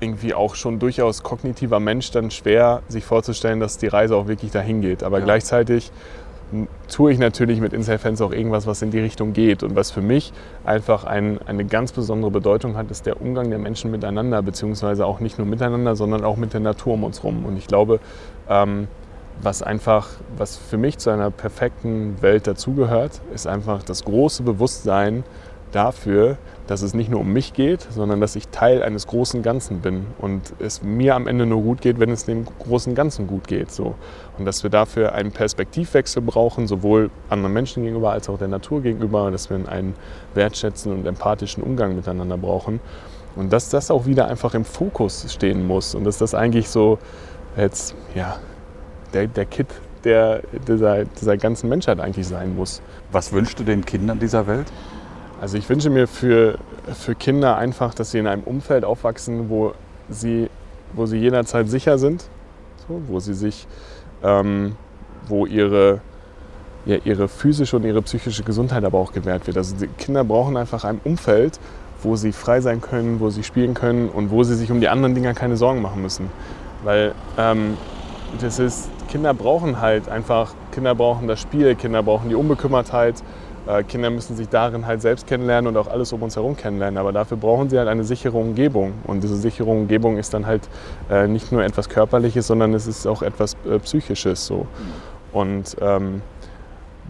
[0.00, 4.50] irgendwie auch schon durchaus kognitiver Mensch dann schwer, sich vorzustellen, dass die Reise auch wirklich
[4.50, 5.02] dahin geht.
[5.02, 5.24] Aber ja.
[5.24, 5.90] gleichzeitig
[6.88, 9.62] tue ich natürlich mit Inside Fans auch irgendwas, was in die Richtung geht.
[9.62, 10.32] Und was für mich
[10.64, 15.20] einfach ein, eine ganz besondere Bedeutung hat, ist der Umgang der Menschen miteinander, beziehungsweise auch
[15.20, 17.44] nicht nur miteinander, sondern auch mit der Natur um uns herum.
[17.44, 18.00] Und ich glaube,
[18.48, 18.88] ähm,
[19.42, 25.24] was einfach, was für mich zu einer perfekten Welt dazugehört, ist einfach das große Bewusstsein
[25.72, 29.80] dafür, dass es nicht nur um mich geht, sondern dass ich Teil eines großen Ganzen
[29.80, 33.46] bin und es mir am Ende nur gut geht, wenn es dem großen Ganzen gut
[33.46, 33.70] geht.
[33.70, 33.94] So.
[34.38, 38.82] Und dass wir dafür einen Perspektivwechsel brauchen, sowohl anderen Menschen gegenüber als auch der Natur
[38.82, 39.94] gegenüber, dass wir einen
[40.34, 42.80] wertschätzenden und empathischen Umgang miteinander brauchen.
[43.36, 46.98] Und dass das auch wieder einfach im Fokus stehen muss und dass das eigentlich so
[47.56, 48.38] jetzt, ja,
[49.12, 49.68] der, der Kit
[50.04, 52.80] der, dieser, dieser ganzen Menschheit eigentlich sein muss.
[53.10, 54.66] Was wünschst du den Kindern dieser Welt?
[55.40, 56.58] Also ich wünsche mir für,
[56.94, 59.72] für Kinder einfach, dass sie in einem Umfeld aufwachsen, wo
[60.08, 60.48] sie,
[60.94, 62.24] wo sie jederzeit sicher sind,
[62.88, 63.66] so, wo sie sich,
[64.22, 64.76] ähm,
[65.28, 66.00] wo ihre,
[66.86, 69.58] ja, ihre physische und ihre psychische Gesundheit aber auch gewährt wird.
[69.58, 71.60] Also die Kinder brauchen einfach ein Umfeld,
[72.02, 74.88] wo sie frei sein können, wo sie spielen können und wo sie sich um die
[74.88, 76.30] anderen Dinge keine Sorgen machen müssen.
[76.82, 77.76] Weil ähm,
[78.40, 83.22] das ist, Kinder brauchen halt einfach, Kinder brauchen das Spiel, Kinder brauchen die Unbekümmertheit
[83.84, 86.98] Kinder müssen sich darin halt selbst kennenlernen und auch alles um uns herum kennenlernen.
[86.98, 88.92] Aber dafür brauchen sie halt eine sichere Umgebung.
[89.04, 90.68] Und diese sichere Umgebung ist dann halt
[91.10, 94.46] äh, nicht nur etwas Körperliches, sondern es ist auch etwas äh, Psychisches.
[94.46, 94.66] So.
[95.32, 96.22] Und ähm,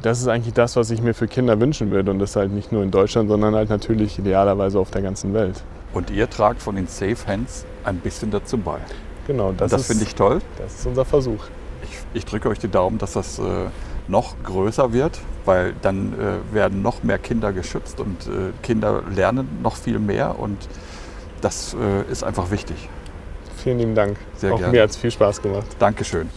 [0.02, 2.10] das ist eigentlich das, was ich mir für Kinder wünschen würde.
[2.10, 5.62] Und das halt nicht nur in Deutschland, sondern halt natürlich idealerweise auf der ganzen Welt.
[5.92, 8.78] Und ihr tragt von den Safe Hands ein bisschen dazu bei.
[9.26, 10.40] Genau, das, das finde ich toll.
[10.58, 11.44] Das ist unser Versuch.
[11.82, 13.42] Ich, ich drücke euch die Daumen, dass das äh,
[14.08, 19.48] noch größer wird, weil dann äh, werden noch mehr Kinder geschützt und äh, Kinder lernen
[19.62, 20.58] noch viel mehr und
[21.40, 22.88] das äh, ist einfach wichtig.
[23.56, 24.16] Vielen lieben Dank.
[24.36, 24.72] Sehr Auch gerne.
[24.72, 25.66] mir hat es viel Spaß gemacht.
[25.78, 26.28] Dankeschön.